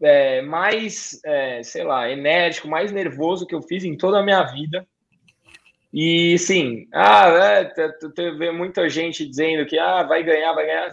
[0.00, 4.42] é, mais, é, sei lá, enérgico, mais nervoso que eu fiz em toda a minha
[4.44, 4.86] vida.
[5.92, 7.64] E sim, ah, é,
[8.14, 10.90] teve muita gente dizendo que ah, vai ganhar, vai ganhar.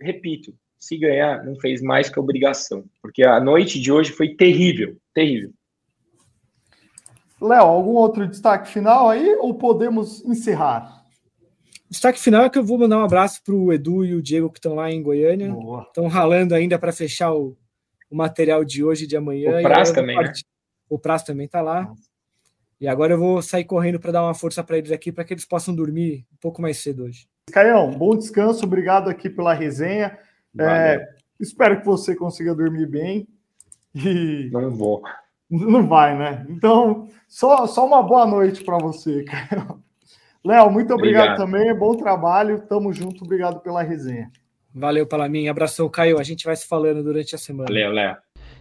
[0.00, 4.96] Repito, se ganhar, não fez mais que obrigação, porque a noite de hoje foi terrível,
[5.14, 5.52] terrível.
[7.40, 11.00] Léo, algum outro destaque final aí ou podemos encerrar?
[11.88, 14.50] Destaque final é que eu vou mandar um abraço para o Edu e o Diego
[14.50, 15.54] que estão lá em Goiânia.
[15.88, 17.56] Estão ralando ainda para fechar o,
[18.10, 19.58] o, material de hoje e de amanhã.
[19.58, 20.32] O Praz também, né?
[20.88, 21.90] O Praz também está lá.
[22.80, 25.34] E agora eu vou sair correndo para dar uma força para eles aqui, para que
[25.34, 27.28] eles possam dormir um pouco mais cedo hoje.
[27.52, 30.18] Caião, bom descanso, obrigado aqui pela resenha.
[30.58, 31.06] É,
[31.38, 33.28] espero que você consiga dormir bem.
[33.94, 34.48] E...
[34.52, 35.02] Não vou.
[35.50, 36.46] Não vai, né?
[36.48, 39.82] Então, só, só uma boa noite para você, Caio.
[40.44, 41.74] Léo, muito obrigado, obrigado, também.
[41.74, 42.62] Bom trabalho.
[42.62, 43.24] Tamo junto.
[43.24, 44.30] Obrigado pela resenha.
[44.74, 45.50] Valeu, pela minha.
[45.50, 46.18] Abração, Caio.
[46.18, 47.68] A gente vai se falando durante a semana.
[47.68, 48.16] Valeu, Léo.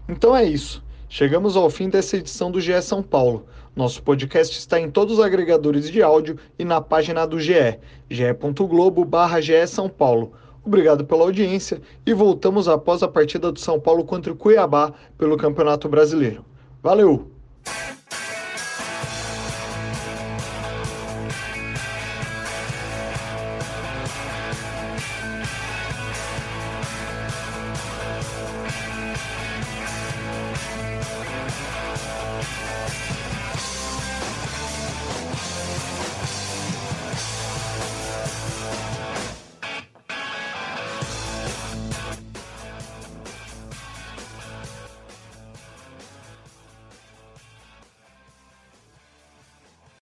[0.08, 0.84] Então é isso.
[1.08, 3.48] Chegamos ao fim dessa edição do GE São Paulo.
[3.76, 7.80] Nosso podcast está em todos os agregadores de áudio e na página do GE,
[8.10, 10.34] ge.globo barra GE São Paulo.
[10.64, 15.38] Obrigado pela audiência e voltamos após a partida do São Paulo contra o Cuiabá pelo
[15.38, 16.46] Campeonato Brasileiro.
[16.84, 17.32] Valeu!